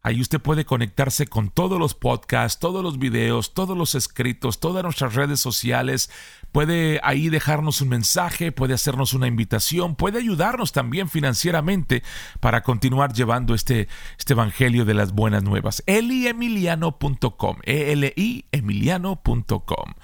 Ahí 0.06 0.20
usted 0.20 0.40
puede 0.40 0.64
conectarse 0.64 1.26
con 1.26 1.50
todos 1.50 1.80
los 1.80 1.94
podcasts, 1.94 2.60
todos 2.60 2.80
los 2.80 3.00
videos, 3.00 3.54
todos 3.54 3.76
los 3.76 3.96
escritos, 3.96 4.60
todas 4.60 4.84
nuestras 4.84 5.16
redes 5.16 5.40
sociales. 5.40 6.12
Puede 6.52 7.00
ahí 7.02 7.28
dejarnos 7.28 7.80
un 7.80 7.88
mensaje, 7.88 8.52
puede 8.52 8.72
hacernos 8.72 9.14
una 9.14 9.26
invitación, 9.26 9.96
puede 9.96 10.20
ayudarnos 10.20 10.70
también 10.70 11.08
financieramente 11.08 12.04
para 12.38 12.62
continuar 12.62 13.14
llevando 13.14 13.52
este, 13.52 13.88
este 14.16 14.34
Evangelio 14.34 14.84
de 14.84 14.94
las 14.94 15.10
Buenas 15.10 15.42
Nuevas. 15.42 15.82
eliemiliano.com, 15.86 17.56
e 17.64 18.44
emiliano.com. 18.52 19.94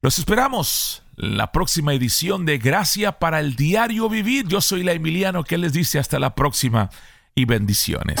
Los 0.00 0.18
esperamos 0.20 1.02
la 1.16 1.50
próxima 1.50 1.92
edición 1.92 2.46
de 2.46 2.58
Gracia 2.58 3.18
para 3.18 3.40
el 3.40 3.56
Diario 3.56 4.08
Vivir. 4.08 4.46
Yo 4.46 4.60
soy 4.60 4.84
la 4.84 4.92
Emiliano 4.92 5.42
que 5.42 5.58
les 5.58 5.72
dice 5.72 5.98
hasta 5.98 6.20
la 6.20 6.36
próxima 6.36 6.88
y 7.34 7.46
bendiciones. 7.46 8.20